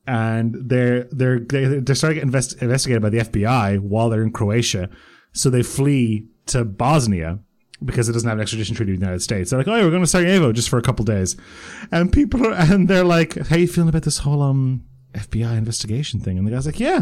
[0.07, 4.23] And they're they're they're, they're starting to get invest, investigated by the FBI while they're
[4.23, 4.89] in Croatia.
[5.33, 7.39] So they flee to Bosnia
[7.83, 9.49] because it doesn't have an extradition treaty with the United States.
[9.49, 11.35] They're like, oh, yeah, we're going to Sarajevo just for a couple days,
[11.91, 16.19] and people are and they're like, how you feeling about this whole um FBI investigation
[16.19, 16.37] thing?
[16.37, 17.01] And the guy's like, yeah,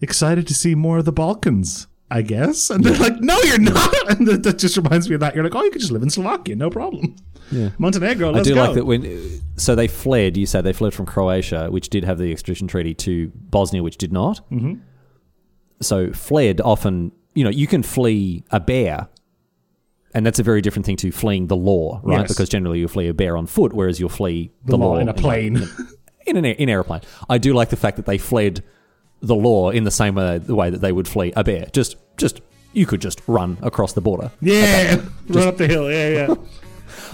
[0.00, 1.86] excited to see more of the Balkans.
[2.10, 5.20] I guess, and they're like, "No, you're not." And that, that just reminds me of
[5.20, 5.34] that.
[5.34, 7.16] You're like, "Oh, you could just live in Slovakia, no problem."
[7.50, 7.68] Yeah.
[7.76, 8.64] Montenegro, I let's do go.
[8.64, 10.38] like that when so they fled.
[10.38, 13.98] You say they fled from Croatia, which did have the extradition treaty, to Bosnia, which
[13.98, 14.40] did not.
[14.50, 14.74] Mm-hmm.
[15.82, 17.12] So fled often.
[17.34, 19.08] You know, you can flee a bear,
[20.14, 22.20] and that's a very different thing to fleeing the law, right?
[22.20, 22.28] Yes.
[22.28, 24.98] Because generally you flee a bear on foot, whereas you'll flee the, the law law
[24.98, 25.62] in a plane.
[26.26, 27.02] in an in airplane.
[27.28, 28.62] I do like the fact that they fled
[29.20, 31.66] the law in the same way the way that they would flee a bear.
[31.72, 32.40] Just just
[32.72, 34.30] you could just run across the border.
[34.40, 35.90] yeah, run up the hill.
[35.90, 36.34] Yeah, yeah.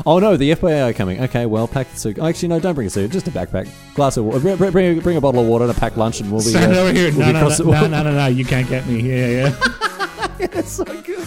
[0.06, 1.20] Oh no, the FBI are coming.
[1.22, 2.18] Okay, well, pack the suit.
[2.18, 3.10] Actually, no, don't bring a suit.
[3.10, 4.56] Just a backpack, glass of water.
[4.56, 6.50] Bring, bring, a bottle of water and a packed lunch, and we'll be.
[6.50, 7.10] Stand uh, over here.
[7.12, 8.26] we'll No, no, no, no, no, no, no.
[8.26, 9.00] You can't get me.
[9.00, 9.48] Yeah,
[10.38, 10.46] yeah.
[10.48, 11.26] That's so good.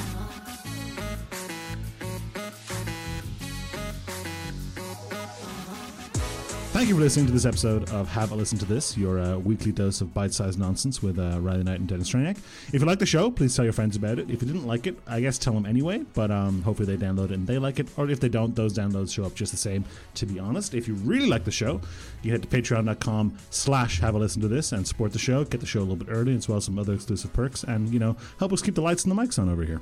[6.77, 9.39] Thank you for listening to this episode of Have a Listen to This, your uh,
[9.39, 12.37] weekly dose of bite-sized nonsense with uh, Riley Knight and Denis Triniak.
[12.71, 14.29] If you like the show, please tell your friends about it.
[14.29, 17.25] If you didn't like it, I guess tell them anyway, but um, hopefully they download
[17.25, 17.87] it and they like it.
[17.97, 20.75] Or if they don't, those downloads show up just the same, to be honest.
[20.75, 21.81] If you really like the show,
[22.21, 25.61] you head to patreon.com slash have a listen to this and support the show, get
[25.61, 27.97] the show a little bit early, as well as some other exclusive perks, and, you
[27.97, 29.81] know, help us keep the lights and the mics on over here.